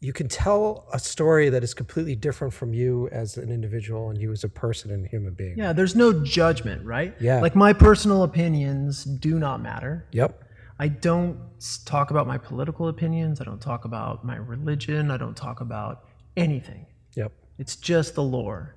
[0.00, 4.20] you can tell a story that is completely different from you as an individual and
[4.20, 5.54] you as a person and a human being.
[5.56, 7.40] yeah there's no judgment right Yeah.
[7.40, 10.42] like my personal opinions do not matter Yep.
[10.78, 11.38] I don't
[11.84, 16.04] talk about my political opinions i don't talk about my religion i don't talk about
[16.36, 17.32] anything Yep.
[17.58, 18.74] It's just the lore.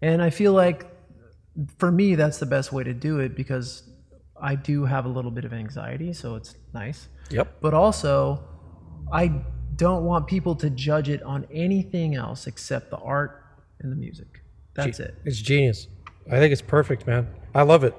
[0.00, 0.86] And I feel like
[1.78, 3.88] for me, that's the best way to do it because
[4.40, 7.08] I do have a little bit of anxiety, so it's nice.
[7.30, 7.58] Yep.
[7.60, 8.42] But also,
[9.12, 9.42] I
[9.76, 13.44] don't want people to judge it on anything else except the art
[13.80, 14.40] and the music.
[14.74, 15.14] That's it.
[15.24, 15.86] It's genius.
[16.32, 17.28] I think it's perfect, man.
[17.54, 17.94] I love it.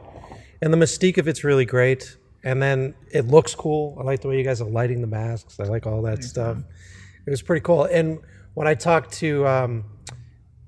[0.61, 2.17] and the mystique of it's really great.
[2.45, 3.97] And then it looks cool.
[3.99, 5.59] I like the way you guys are lighting the masks.
[5.59, 6.57] I like all that stuff.
[7.25, 7.85] It was pretty cool.
[7.85, 8.19] And
[8.53, 9.83] when I talked to um,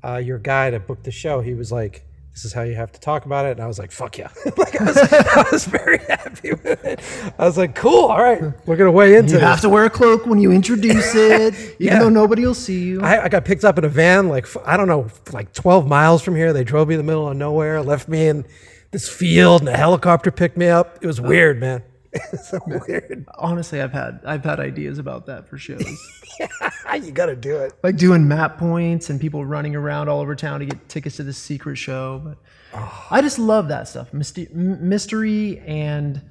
[0.04, 2.04] uh, your guy that booked the show, he was like,
[2.34, 4.30] "This is how you have to talk about it." And I was like, "Fuck yeah!"
[4.58, 7.00] like I was, I was very happy with it.
[7.38, 9.86] I was like, "Cool, all right, we're gonna weigh into You this." have to wear
[9.86, 12.00] a cloak when you introduce it, even Yeah.
[12.00, 13.02] though nobody will see you.
[13.02, 16.24] I, I got picked up in a van, like I don't know, like 12 miles
[16.24, 16.54] from here.
[16.54, 18.46] They drove me in the middle of nowhere, left me in
[18.92, 21.00] this field, and a helicopter picked me up.
[21.02, 21.84] It was uh, weird, man.
[22.34, 23.26] It's so weird.
[23.38, 25.84] Honestly, I've had I've had ideas about that for shows,
[26.40, 27.74] yeah, you got to do it.
[27.84, 31.24] like doing map points and people running around all over town to get tickets to
[31.24, 32.20] this secret show.
[32.24, 32.38] But
[32.74, 33.08] oh.
[33.12, 36.22] I just love that stuff, Myste- mystery and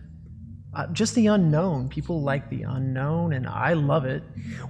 [0.77, 1.89] uh, just the unknown.
[1.89, 4.23] People like the unknown, and I love it.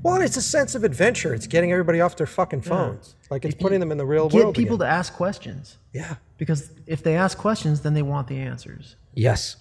[0.05, 1.35] Well, it's a sense of adventure.
[1.35, 3.17] It's getting everybody off their fucking phones.
[3.29, 4.55] Like it's putting them in the real Get world.
[4.55, 4.87] Get people again.
[4.87, 6.15] to ask questions yeah.
[6.39, 8.95] because if they ask questions, then they want the answers.
[9.15, 9.57] Yes.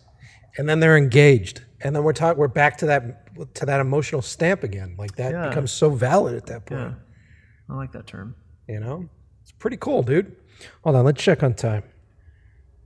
[0.58, 1.64] And then they're engaged.
[1.82, 2.39] And then we're talking.
[2.39, 4.96] We're back to that to that emotional stamp again.
[5.00, 5.50] Like that Yeah.
[5.50, 6.80] becomes so valid at that point.
[6.80, 8.36] Yeah, I like that term.
[8.68, 9.10] You know,
[9.41, 10.36] it's pretty cool, dude.
[10.84, 11.84] Hold on, let's check on time.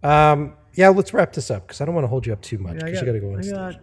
[0.02, 2.58] Um, yeah, let's wrap this up because I don't want to hold you up too
[2.58, 3.54] much because you got to go on I stage.
[3.54, 3.76] got,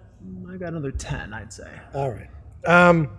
[0.50, 1.70] I got another ten, I'd say.
[1.92, 2.30] All right.
[2.64, 3.10] Um,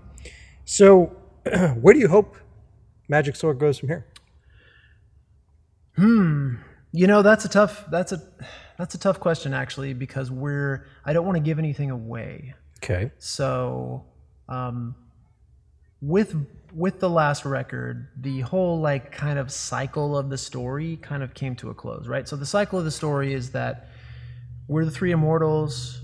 [0.65, 1.15] so,
[1.79, 2.37] where do you hope
[3.07, 4.07] Magic Sword goes from here?
[5.95, 6.55] Hmm.
[6.91, 7.85] You know, that's a tough.
[7.91, 8.19] That's a
[8.79, 10.87] that's a tough question actually because we're.
[11.05, 12.55] I don't want to give anything away.
[12.83, 13.11] Okay.
[13.19, 14.05] So,
[14.49, 14.95] um,
[16.01, 16.35] with
[16.77, 21.33] with the last record, the whole like kind of cycle of the story kind of
[21.33, 22.27] came to a close, right?
[22.27, 23.89] So the cycle of the story is that
[24.67, 26.01] we're the three immortals,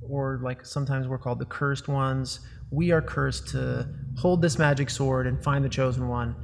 [0.00, 2.40] or like sometimes we're called the cursed ones.
[2.70, 3.86] We are cursed to
[4.16, 6.34] hold this magic sword and find the chosen one.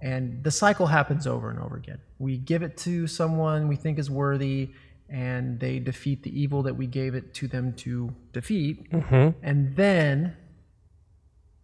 [0.00, 2.00] And the cycle happens over and over again.
[2.18, 4.70] We give it to someone we think is worthy,
[5.10, 8.90] and they defeat the evil that we gave it to them to defeat.
[8.90, 9.38] Mm-hmm.
[9.42, 10.34] And then,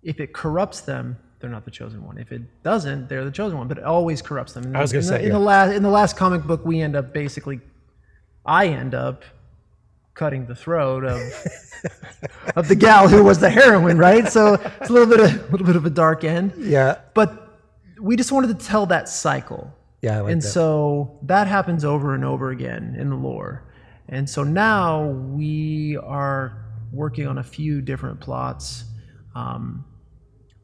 [0.02, 2.18] if it corrupts them, they're not the chosen one.
[2.18, 3.68] If it doesn't, they're the chosen one.
[3.68, 4.74] But it always corrupts them.
[4.74, 6.80] I was gonna in the, say, in the last in the last comic book, we
[6.80, 7.61] end up basically,
[8.45, 9.24] I end up
[10.14, 11.20] cutting the throat of
[12.57, 14.28] of the gal who was the heroine, right?
[14.28, 16.55] So it's a little bit of a little bit of a dark end.
[16.57, 16.99] Yeah.
[17.14, 17.61] But
[18.01, 19.72] we just wanted to tell that cycle.
[20.03, 20.49] Yeah, I like and that.
[20.49, 23.64] so that happens over and over again in the lore.
[24.09, 28.85] And so now we are working on a few different plots
[29.35, 29.85] um,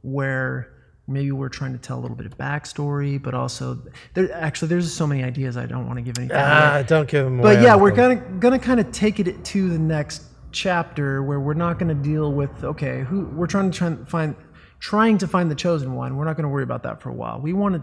[0.03, 0.73] where
[1.07, 3.83] maybe we're trying to tell a little bit of backstory, but also
[4.15, 6.47] there actually there's so many ideas I don't want to give anything away.
[6.47, 7.57] Ah, don't give them away.
[7.57, 10.23] But yeah, we're gonna gonna kind of take it to the next
[10.53, 14.37] chapter where we're not gonna deal with okay, who we're trying to try find
[14.79, 16.17] trying to find the chosen one.
[16.17, 17.41] We're not gonna worry about that for a while.
[17.41, 17.83] We want to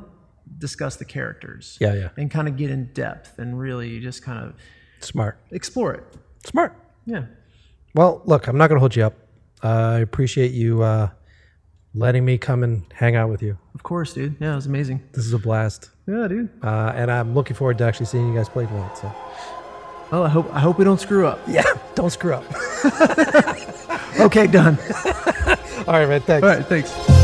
[0.58, 1.78] discuss the characters.
[1.80, 2.10] Yeah, yeah.
[2.18, 4.56] And kind of get in depth and really just kind of
[5.00, 5.38] Smart.
[5.52, 6.04] explore it.
[6.46, 6.76] Smart.
[7.06, 7.26] Yeah.
[7.94, 9.16] Well, look, I'm not to hold you up.
[9.64, 11.10] Uh, I appreciate you uh,
[12.00, 13.58] letting me come and hang out with you.
[13.76, 14.36] Of course, dude.
[14.40, 15.02] Yeah, it was amazing.
[15.14, 15.90] This is a blast.
[16.08, 16.50] Yeah, dude.
[16.64, 18.98] Uh, and I'm looking forward to actually seeing you guys play tonight.
[18.98, 19.12] So,
[20.10, 21.40] Oh, I hope I hope we don't screw up.
[21.48, 21.64] yeah,
[21.96, 22.46] don't screw up.
[24.20, 24.80] Okay, done.
[25.88, 26.22] All right, man.
[26.22, 26.44] Thanks.
[26.44, 27.17] All right, thanks.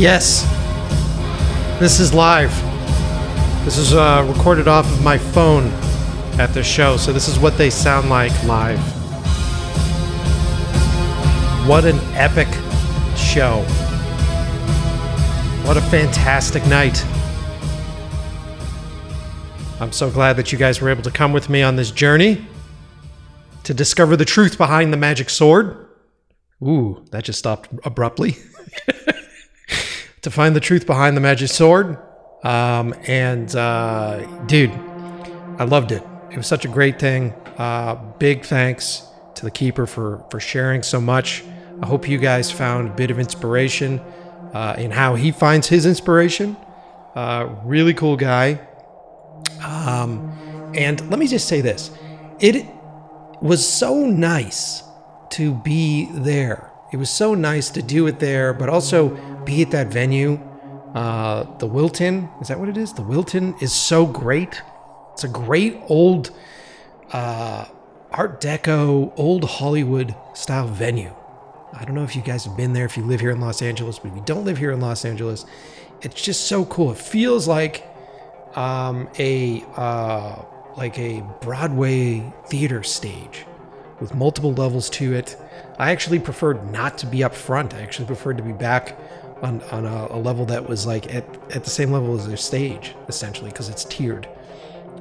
[0.00, 0.44] Yes.
[1.78, 2.50] This is live.
[3.66, 5.66] This is uh, recorded off of my phone
[6.40, 8.78] at the show, so this is what they sound like live.
[11.68, 12.48] What an epic
[13.14, 13.58] show.
[15.68, 17.04] What a fantastic night.
[19.80, 22.46] I'm so glad that you guys were able to come with me on this journey
[23.64, 25.88] to discover the truth behind the magic sword.
[26.62, 28.38] Ooh, that just stopped abruptly.
[30.22, 31.98] to find the truth behind the magic sword.
[32.42, 34.70] Um, and uh, dude,
[35.58, 36.02] I loved it.
[36.30, 37.34] It was such a great thing.
[37.58, 39.02] Uh, big thanks
[39.34, 41.44] to the keeper for for sharing so much.
[41.82, 44.00] I hope you guys found a bit of inspiration
[44.52, 46.56] uh, in how he finds his inspiration.
[47.14, 48.60] Uh, really cool guy.
[49.64, 51.90] Um, and let me just say this:
[52.38, 52.66] it
[53.42, 54.82] was so nice
[55.30, 56.70] to be there.
[56.92, 59.16] It was so nice to do it there, but also
[59.50, 60.40] be at that venue.
[60.94, 62.92] Uh, the Wiltern, is that what it is?
[62.92, 64.62] The Wiltern is so great.
[65.12, 66.30] It's a great old
[67.12, 67.66] uh,
[68.12, 71.14] Art Deco, old Hollywood style venue.
[71.72, 73.62] I don't know if you guys have been there, if you live here in Los
[73.62, 75.46] Angeles, but if you don't live here in Los Angeles,
[76.00, 76.92] it's just so cool.
[76.92, 77.86] It feels like
[78.54, 80.42] um, a uh,
[80.76, 83.46] like a Broadway theater stage
[84.00, 85.36] with multiple levels to it.
[85.78, 87.74] I actually preferred not to be up front.
[87.74, 88.96] I actually preferred to be back
[89.42, 91.24] on, on a, a level that was like at,
[91.54, 94.28] at the same level as their stage, essentially, because it's tiered.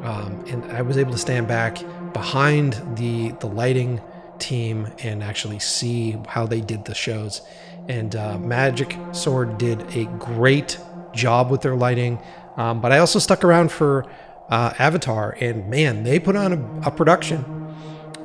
[0.02, 1.78] Um, and I was able to stand back
[2.14, 4.02] behind the the lighting
[4.40, 7.42] team and actually see how they did the shows.
[7.88, 10.80] And uh, Magic Sword did a great
[11.14, 12.20] job with their lighting.
[12.56, 14.06] Um, but I also stuck around for
[14.50, 17.44] uh, Avatar, and man, they put on a, a production.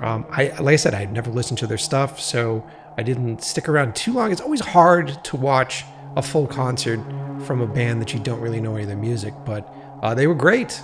[0.01, 2.65] Um, I like I said, I'd never listened to their stuff, so
[2.97, 4.33] I didn't stick around too long.
[4.33, 5.85] It's always hard to watch
[6.17, 7.01] a full concert
[7.45, 10.27] from a band that you don't really know any of their music, but uh, they
[10.27, 10.81] were great.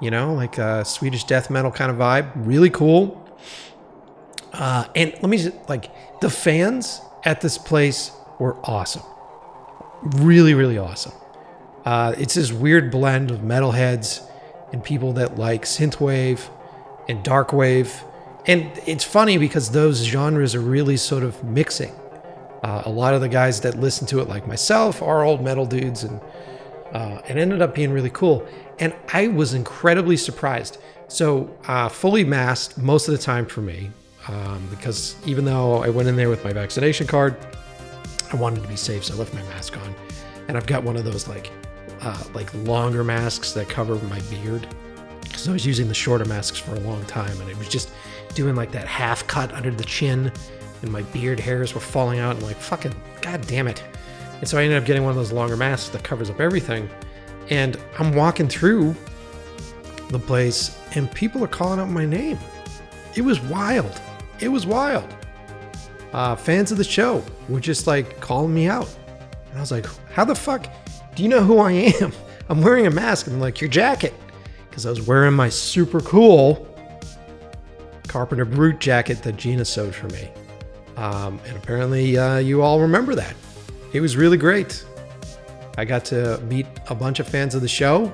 [0.00, 3.24] You know, like a Swedish death metal kind of vibe, really cool.
[4.52, 5.90] Uh, and let me just like
[6.20, 9.02] the fans at this place were awesome,
[10.02, 11.12] really, really awesome.
[11.84, 14.22] Uh, it's this weird blend of metalheads
[14.72, 16.48] and people that like synthwave
[17.08, 18.04] and darkwave.
[18.46, 21.92] And it's funny because those genres are really sort of mixing.
[22.62, 25.66] Uh, a lot of the guys that listen to it, like myself, are old metal
[25.66, 26.20] dudes, and
[26.92, 28.46] uh, it ended up being really cool.
[28.78, 30.78] And I was incredibly surprised.
[31.08, 33.90] So, uh, fully masked most of the time for me,
[34.28, 37.36] um, because even though I went in there with my vaccination card,
[38.32, 39.94] I wanted to be safe, so I left my mask on.
[40.48, 41.50] And I've got one of those like
[42.00, 44.66] uh, like longer masks that cover my beard
[45.22, 47.90] because I was using the shorter masks for a long time, and it was just
[48.34, 50.32] doing like that half cut under the chin,
[50.82, 52.36] and my beard hairs were falling out.
[52.36, 53.82] And like fucking god damn it!
[54.38, 56.88] And so I ended up getting one of those longer masks that covers up everything.
[57.50, 58.94] And I'm walking through
[60.10, 62.38] the place, and people are calling out my name.
[63.14, 64.00] It was wild.
[64.40, 65.14] It was wild.
[66.12, 68.88] Uh, fans of the show were just like calling me out.
[69.50, 70.68] And I was like, how the fuck
[71.14, 72.12] do you know who I am?
[72.48, 73.26] I'm wearing a mask.
[73.26, 74.14] And I'm like, your jacket.
[74.68, 76.66] Because I was wearing my super cool
[78.06, 80.30] Carpenter Brut jacket that Gina sewed for me.
[80.98, 83.36] Um, and apparently, uh, you all remember that.
[83.92, 84.84] It was really great.
[85.76, 88.12] I got to meet a bunch of fans of the show.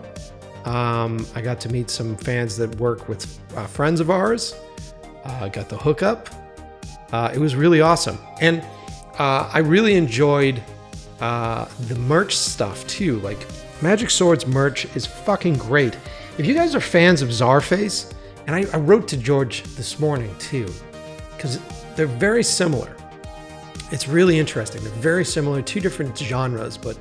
[0.66, 4.54] Um, I got to meet some fans that work with uh, friends of ours.
[5.24, 6.28] Uh, got the hookup.
[7.10, 8.18] Uh, it was really awesome.
[8.42, 8.60] And
[9.18, 10.62] uh, I really enjoyed
[11.20, 13.18] uh, the merch stuff too.
[13.20, 13.46] Like
[13.80, 15.96] Magic Swords merch is fucking great.
[16.36, 18.12] If you guys are fans of Czarface,
[18.46, 20.70] and I, I wrote to George this morning too,
[21.34, 21.58] because
[21.96, 22.94] they're very similar.
[23.90, 24.82] It's really interesting.
[24.82, 26.98] They're very similar, two different genres, but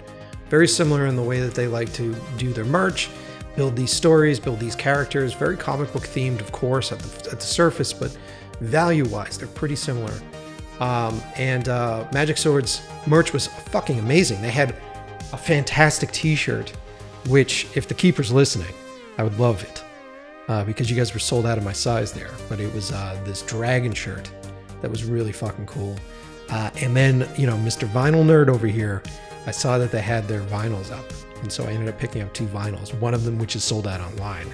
[0.50, 3.10] very similar in the way that they like to do their merch,
[3.56, 5.34] build these stories, build these characters.
[5.34, 8.16] Very comic book themed, of course, at the, at the surface, but
[8.60, 10.14] value wise, they're pretty similar.
[10.80, 14.42] Um, and uh, Magic Swords merch was fucking amazing.
[14.42, 14.76] They had
[15.32, 16.70] a fantastic T-shirt,
[17.28, 18.74] which, if the keeper's listening,
[19.18, 19.84] I would love it
[20.48, 22.32] uh, because you guys were sold out of my size there.
[22.50, 24.30] But it was uh, this dragon shirt
[24.84, 25.96] that was really fucking cool.
[26.50, 27.88] Uh, and then, you know, Mr.
[27.88, 29.02] Vinyl Nerd over here,
[29.48, 31.06] I saw that they had their vinyls up,
[31.42, 32.94] and so I ended up picking up two vinyls.
[33.00, 34.48] One of them, which is sold out online,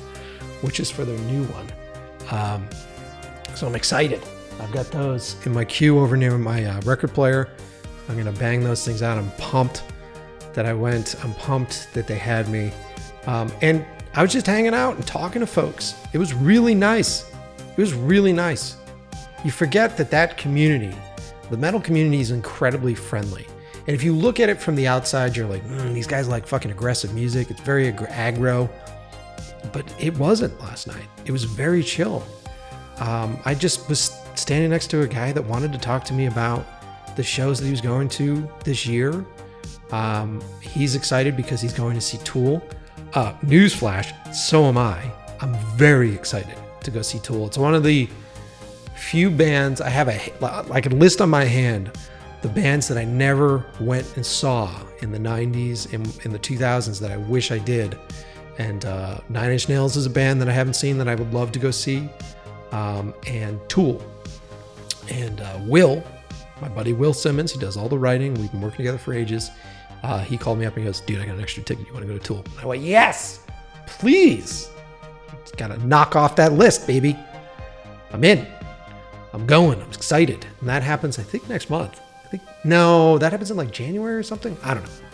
[0.62, 1.68] which is for their new one.
[2.32, 2.70] Um,
[3.56, 4.22] so I'm excited.
[4.60, 7.50] I've got those in my queue over near my uh, record player.
[8.08, 9.18] I'm gonna bang those things out.
[9.18, 9.84] I'm pumped
[10.54, 11.16] that I went.
[11.24, 12.72] I'm pumped that they had me.
[13.26, 13.84] Um, and
[14.14, 15.96] I was just hanging out and talking to folks.
[16.14, 17.26] It was really nice.
[17.58, 18.76] It was really nice.
[19.44, 20.96] You forget that that community,
[21.50, 23.48] the metal community, is incredibly friendly.
[23.88, 26.46] And if you look at it from the outside, you're like, mm, these guys like
[26.46, 27.50] fucking aggressive music.
[27.50, 28.70] It's very ag- aggro.
[29.72, 31.08] But it wasn't last night.
[31.26, 32.24] It was very chill.
[33.00, 36.28] Um, I just was standing next to a guy that wanted to talk to me
[36.28, 36.66] about
[37.16, 39.26] the shows that he was going to this year.
[39.92, 42.62] Um, he's excited because he's going to see Tool.
[43.14, 45.12] Uh, newsflash, so am I.
[45.42, 47.48] I'm very excited to go see Tool.
[47.48, 48.08] It's one of the
[49.00, 51.92] few bands I have a I can list on my hand
[52.42, 54.72] the bands that I never went and saw
[55.02, 57.98] in the 90s and in the 2000s that I wish I did.
[58.58, 61.34] And uh, Nine Inch Nails is a band that I haven't seen that I would
[61.34, 62.10] love to go see.
[62.72, 64.02] Um, and Tool.
[65.10, 66.04] And uh, Will,
[66.62, 68.34] my buddy Will Simmons, he does all the writing.
[68.36, 69.50] We've been working together for ages.
[70.04, 71.88] Uh, he called me up and he goes, Dude, I got an extra ticket.
[71.88, 72.44] You want to go to Tool?
[72.52, 73.42] And I went, Yes,
[73.86, 74.70] please.
[75.58, 77.18] Got to knock off that list, baby.
[78.14, 78.48] I'm in.
[79.34, 79.82] I'm going.
[79.82, 80.46] I'm excited.
[80.60, 82.02] And that happens, I think, next month.
[82.26, 84.58] I think, no, that happens in like January or something.
[84.64, 85.08] I don't know.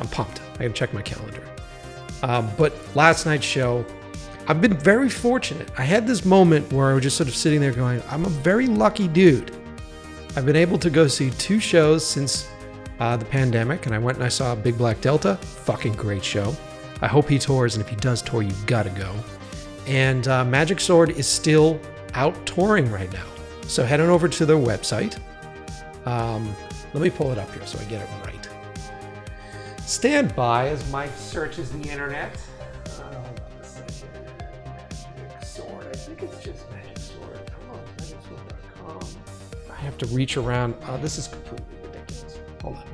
[0.00, 0.40] I'm pumped.
[0.54, 1.42] I gotta check my calendar.
[2.22, 3.84] Um, but last night's show,
[4.46, 5.70] I've been very fortunate.
[5.78, 8.28] I had this moment where I was just sort of sitting there going, I'm a
[8.28, 9.56] very lucky dude.
[10.36, 12.48] I've been able to go see two shows since
[12.98, 15.36] uh, the pandemic, and I went and I saw Big Black Delta.
[15.36, 16.54] Fucking great show.
[17.00, 19.14] I hope he tours, and if he does tour, you gotta go.
[19.86, 21.80] And uh, Magic Sword is still
[22.14, 23.26] out touring right now.
[23.66, 25.18] So head on over to their website.
[26.06, 26.54] Um,
[26.92, 28.48] let me pull it up here so I get it right.
[29.80, 32.38] Stand by as Mike searches the internet.
[32.86, 33.22] Uh,
[39.70, 40.74] I have to reach around.
[40.84, 42.38] Uh, this is completely ridiculous.
[42.62, 42.84] Hold on.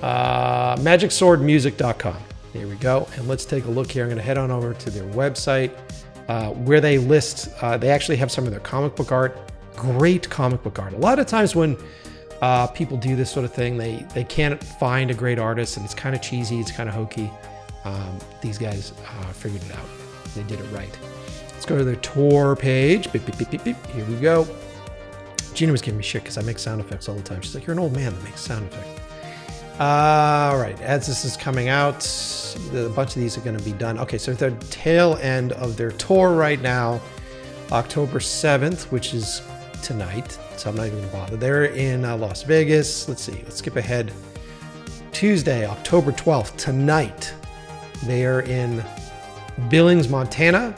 [0.00, 2.16] Uh, MagicSwordMusic.com.
[2.52, 3.08] There we go.
[3.16, 4.04] And let's take a look here.
[4.04, 5.72] I'm going to head on over to their website
[6.28, 9.36] uh, where they list, uh, they actually have some of their comic book art.
[9.76, 10.92] Great comic book art.
[10.92, 11.76] A lot of times when
[12.40, 15.84] uh, people do this sort of thing, they, they can't find a great artist and
[15.84, 17.30] it's kind of cheesy, it's kind of hokey.
[17.84, 19.86] Um, these guys uh, figured it out.
[20.34, 20.98] They did it right.
[21.52, 23.12] Let's go to their tour page.
[23.12, 23.86] Beep, beep, beep, beep, beep.
[23.86, 24.46] Here we go.
[25.54, 27.40] Gina was giving me shit because I make sound effects all the time.
[27.40, 28.93] She's like, You're an old man that makes sound effects.
[29.80, 32.06] All right, as this is coming out,
[32.72, 33.98] a bunch of these are going to be done.
[33.98, 37.00] Okay, so the tail end of their tour right now,
[37.72, 39.42] October 7th, which is
[39.82, 40.38] tonight.
[40.56, 41.36] So I'm not even going to bother.
[41.36, 43.08] They're in uh, Las Vegas.
[43.08, 44.12] Let's see, let's skip ahead.
[45.10, 47.34] Tuesday, October 12th, tonight,
[48.04, 48.84] they are in
[49.68, 50.72] Billings, Montana.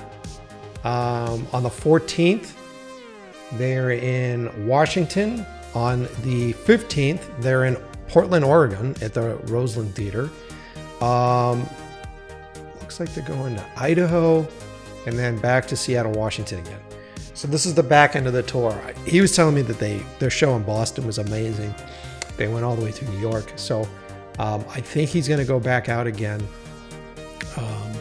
[0.85, 2.55] Um, on the 14th,
[3.52, 5.44] they're in Washington.
[5.74, 7.77] On the 15th, they're in
[8.17, 10.31] Portland, Oregon at the Roseland Theater.
[11.03, 11.69] Um,
[12.81, 14.49] looks like they're going to Idaho
[15.05, 16.81] and then back to Seattle, Washington again.
[17.35, 18.75] So this is the back end of the tour.
[19.05, 21.75] He was telling me that they their show in Boston was amazing.
[22.39, 23.53] They went all the way through New York.
[23.57, 23.87] So
[24.39, 26.41] um, I think he's going to go back out again.
[27.59, 27.93] Um,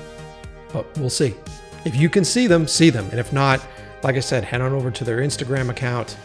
[0.71, 1.35] but we'll see.
[1.83, 3.05] If you can see them, see them.
[3.11, 3.61] And if not,
[4.01, 6.15] like I said, head on over to their Instagram account,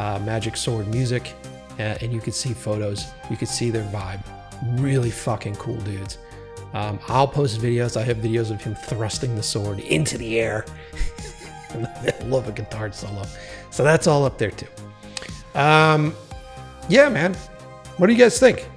[0.00, 1.32] uh, Magic Sword Music,
[1.78, 3.06] and you can see photos.
[3.30, 4.22] You can see their vibe.
[4.80, 6.18] Really fucking cool dudes.
[6.72, 7.96] Um, I'll post videos.
[7.96, 10.64] I have videos of him thrusting the sword into the air
[11.74, 13.24] of a guitar solo.
[13.70, 14.66] So that's all up there too.
[15.54, 16.14] Um,
[16.88, 17.34] yeah, man.
[17.96, 18.68] What do you guys think?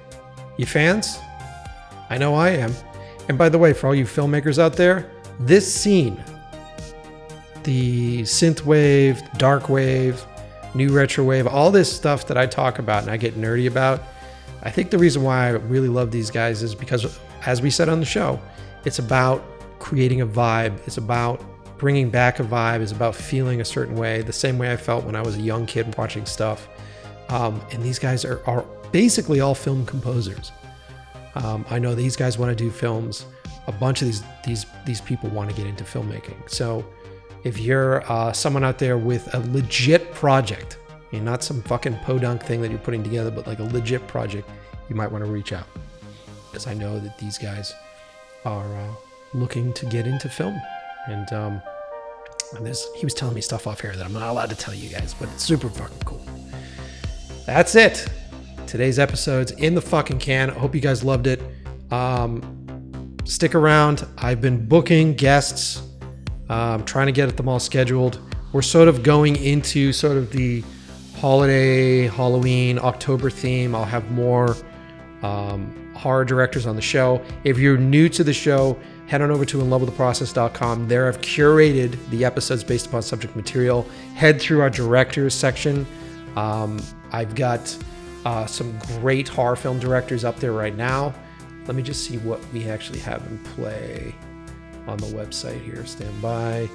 [0.56, 1.18] You fans?
[2.08, 2.72] I know I am.
[3.28, 6.22] And by the way, for all you filmmakers out there, this scene,
[7.64, 10.24] the synth wave, dark wave,
[10.74, 14.02] new retro wave, all this stuff that I talk about and I get nerdy about,
[14.62, 17.88] I think the reason why I really love these guys is because, as we said
[17.88, 18.40] on the show,
[18.84, 19.42] it's about
[19.78, 20.78] creating a vibe.
[20.86, 21.42] It's about
[21.78, 22.80] bringing back a vibe.
[22.80, 25.40] It's about feeling a certain way, the same way I felt when I was a
[25.40, 26.68] young kid watching stuff.
[27.30, 30.52] Um, and these guys are, are basically all film composers.
[31.34, 33.24] Um, I know these guys want to do films.
[33.66, 36.50] A bunch of these these these people want to get into filmmaking.
[36.50, 36.84] So
[37.44, 40.78] if you're uh, someone out there with a legit project,
[41.12, 44.48] and not some fucking podunk thing that you're putting together, but like a legit project,
[44.88, 45.66] you might want to reach out
[46.50, 47.74] because I know that these guys
[48.44, 48.92] are uh,
[49.34, 50.60] looking to get into film.
[51.08, 51.62] And um,
[52.56, 54.74] and this, he was telling me stuff off here that I'm not allowed to tell
[54.74, 56.24] you guys, but it's super fucking cool.
[57.46, 58.06] That's it.
[58.66, 60.50] Today's episode's in the fucking can.
[60.50, 61.40] I hope you guys loved it.
[61.90, 64.06] Um, stick around.
[64.18, 65.82] I've been booking guests,
[66.50, 68.20] um, trying to get them all scheduled.
[68.52, 70.62] We're sort of going into sort of the
[71.16, 73.74] holiday, Halloween, October theme.
[73.74, 74.56] I'll have more
[75.22, 77.22] um, horror directors on the show.
[77.44, 80.88] If you're new to the show, head on over to inlovewiththeprocess.com.
[80.88, 83.82] There I've curated the episodes based upon subject material.
[84.16, 85.86] Head through our directors section.
[86.34, 86.82] Um,
[87.12, 87.76] I've got
[88.24, 91.14] uh, some great horror film directors up there right now.
[91.66, 94.14] Let me just see what we actually have in play
[94.86, 95.84] on the website here.
[95.86, 96.68] Stand by.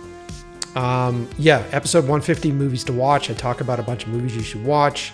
[0.75, 3.29] Um, yeah, episode 150 movies to watch.
[3.29, 5.13] I talk about a bunch of movies you should watch.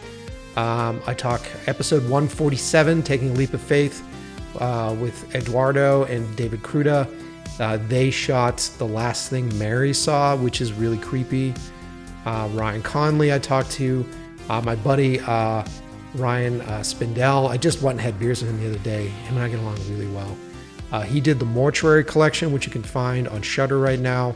[0.56, 4.04] Um, I talk episode 147, Taking a Leap of Faith,
[4.60, 7.08] uh, with Eduardo and David Cruda.
[7.60, 11.54] Uh, they shot The Last Thing Mary Saw, which is really creepy.
[12.26, 14.06] Uh, Ryan Conley, I talked to.
[14.50, 15.64] Uh, my buddy uh,
[16.16, 19.08] Ryan uh, Spindell, I just went and had beers with him the other day.
[19.08, 20.36] Him and I get along really well.
[20.92, 24.36] Uh, he did the Mortuary Collection, which you can find on Shudder right now.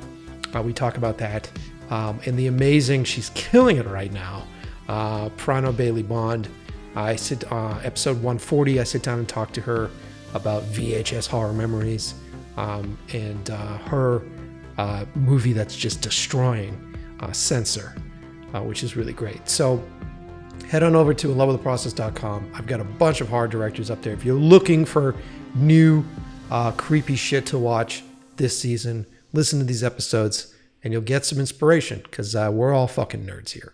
[0.55, 1.49] Uh, we talk about that.
[1.89, 4.47] Um, and the amazing, she's killing it right now.
[4.87, 6.47] Uh, Prano Bailey Bond.
[6.95, 8.79] I sit uh, episode 140.
[8.79, 9.89] I sit down and talk to her
[10.33, 12.13] about VHS horror memories
[12.57, 14.21] um, and uh, her
[14.77, 16.81] uh, movie that's just destroying
[17.31, 17.95] Censor,
[18.53, 19.49] which is really great.
[19.49, 19.83] So
[20.69, 22.51] head on over to inlovewiththeprocess.com.
[22.53, 24.13] I've got a bunch of horror directors up there.
[24.13, 25.15] If you're looking for
[25.55, 26.05] new
[26.51, 28.03] uh, creepy shit to watch
[28.37, 30.53] this season, listen to these episodes
[30.83, 33.73] and you'll get some inspiration because uh, we're all fucking nerds here.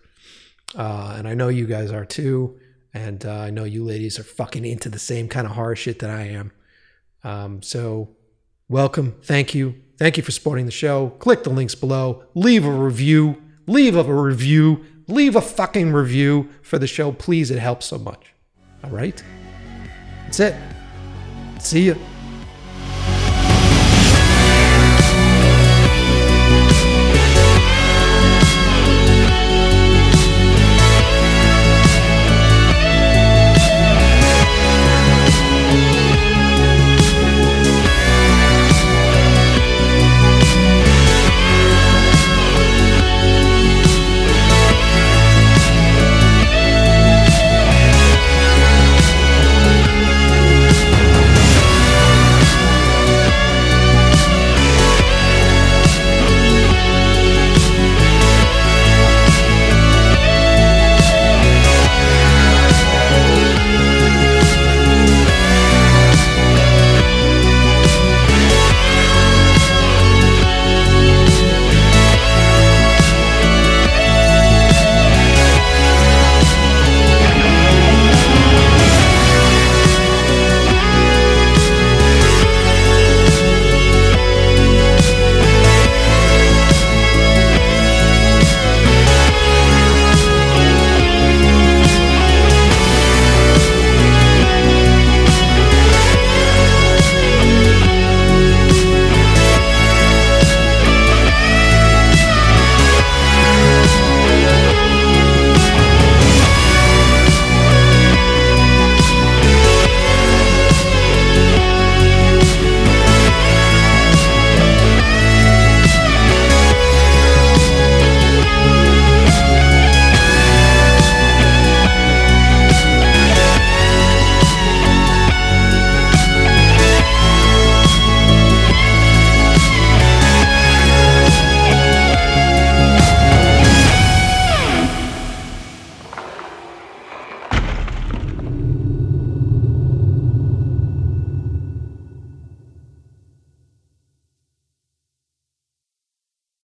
[0.75, 2.57] Uh, and I know you guys are too.
[2.93, 5.99] And uh, I know you ladies are fucking into the same kind of horror shit
[5.99, 6.51] that I am.
[7.23, 8.09] Um, so,
[8.67, 9.15] welcome.
[9.23, 9.75] Thank you.
[9.97, 11.09] Thank you for supporting the show.
[11.19, 12.23] Click the links below.
[12.33, 13.41] Leave a review.
[13.67, 14.85] Leave a review.
[15.07, 17.11] Leave a fucking review for the show.
[17.11, 18.33] Please, it helps so much.
[18.83, 19.23] All right?
[20.25, 20.55] That's it.
[21.59, 22.10] See you.